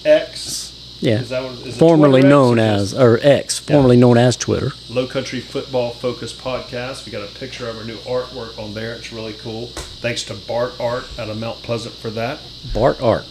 X. 0.06 0.74
Yeah. 1.00 1.20
Is 1.22 1.30
that 1.30 1.44
what, 1.44 1.54
is 1.66 1.78
Formerly 1.78 2.24
known 2.24 2.58
as 2.58 2.94
or 2.94 3.20
X, 3.22 3.60
formerly 3.60 3.98
known 3.98 4.18
as 4.18 4.36
Twitter. 4.36 4.72
Low 4.90 5.06
Country 5.06 5.40
Football 5.40 5.92
Focus 5.92 6.34
Podcast. 6.34 7.06
We 7.06 7.12
got 7.12 7.22
a 7.22 7.32
picture 7.36 7.70
of 7.70 7.78
our 7.78 7.84
new 7.84 7.98
artwork 7.98 8.58
on 8.58 8.74
there. 8.74 8.96
It's 8.96 9.14
really 9.14 9.34
cool. 9.34 9.68
Thanks 9.68 10.24
to 10.24 10.34
Bart 10.34 10.74
Art 10.80 11.06
out 11.20 11.30
of 11.30 11.38
Mount 11.40 11.62
Pleasant 11.62 11.94
for 11.94 12.10
that. 12.12 12.40
Bart 12.74 13.00
Art. 13.02 13.26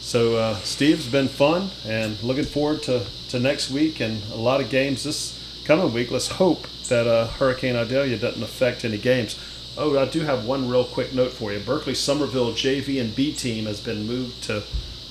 So, 0.00 0.36
uh, 0.36 0.56
Steve's 0.56 1.06
been 1.06 1.28
fun 1.28 1.70
and 1.86 2.20
looking 2.22 2.44
forward 2.44 2.82
to, 2.84 3.04
to 3.28 3.38
next 3.38 3.70
week 3.70 4.00
and 4.00 4.22
a 4.32 4.36
lot 4.36 4.60
of 4.60 4.70
games 4.70 5.04
this 5.04 5.38
coming 5.64 5.92
week. 5.92 6.10
Let's 6.10 6.28
hope 6.28 6.66
that 6.88 7.06
uh, 7.06 7.28
Hurricane 7.28 7.76
Idalia 7.76 8.18
doesn't 8.18 8.42
affect 8.42 8.84
any 8.84 8.98
games. 8.98 9.38
Oh, 9.76 9.98
I 9.98 10.04
do 10.04 10.20
have 10.20 10.44
one 10.44 10.68
real 10.68 10.84
quick 10.84 11.14
note 11.14 11.32
for 11.32 11.52
you. 11.52 11.58
Berkeley 11.60 11.94
Summerville 11.94 12.52
JV 12.52 13.00
and 13.00 13.14
B 13.16 13.32
team 13.32 13.64
has 13.64 13.80
been 13.80 14.06
moved 14.06 14.42
to 14.44 14.62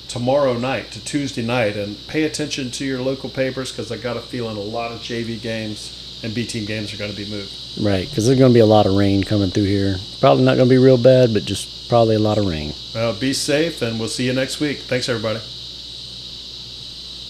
tomorrow 0.07 0.53
night, 0.57 0.91
to 0.91 1.03
Tuesday 1.03 1.41
night. 1.41 1.75
And 1.75 1.97
pay 2.07 2.23
attention 2.23 2.69
to 2.71 2.85
your 2.85 3.01
local 3.01 3.29
papers 3.29 3.71
because 3.71 3.91
I 3.91 3.97
got 3.97 4.17
a 4.17 4.21
feeling 4.21 4.57
a 4.57 4.61
lot 4.61 4.91
of 4.91 4.99
JV 4.99 5.41
games 5.41 6.19
and 6.23 6.35
B 6.35 6.45
team 6.45 6.65
games 6.65 6.93
are 6.93 6.97
going 6.97 7.11
to 7.11 7.17
be 7.17 7.29
moved. 7.29 7.51
Right, 7.81 8.07
because 8.07 8.27
there's 8.27 8.37
going 8.37 8.51
to 8.51 8.53
be 8.53 8.59
a 8.59 8.65
lot 8.65 8.85
of 8.85 8.93
rain 8.93 9.23
coming 9.23 9.49
through 9.49 9.65
here. 9.65 9.95
Probably 10.19 10.43
not 10.43 10.57
going 10.57 10.69
to 10.69 10.73
be 10.73 10.77
real 10.77 11.01
bad, 11.01 11.33
but 11.33 11.45
just 11.45 11.89
probably 11.89 12.15
a 12.15 12.19
lot 12.19 12.37
of 12.37 12.45
rain. 12.45 12.73
Well, 12.93 13.13
be 13.13 13.33
safe 13.33 13.81
and 13.81 13.99
we'll 13.99 14.09
see 14.09 14.25
you 14.25 14.33
next 14.33 14.59
week. 14.59 14.79
Thanks, 14.79 15.09
everybody. 15.09 15.39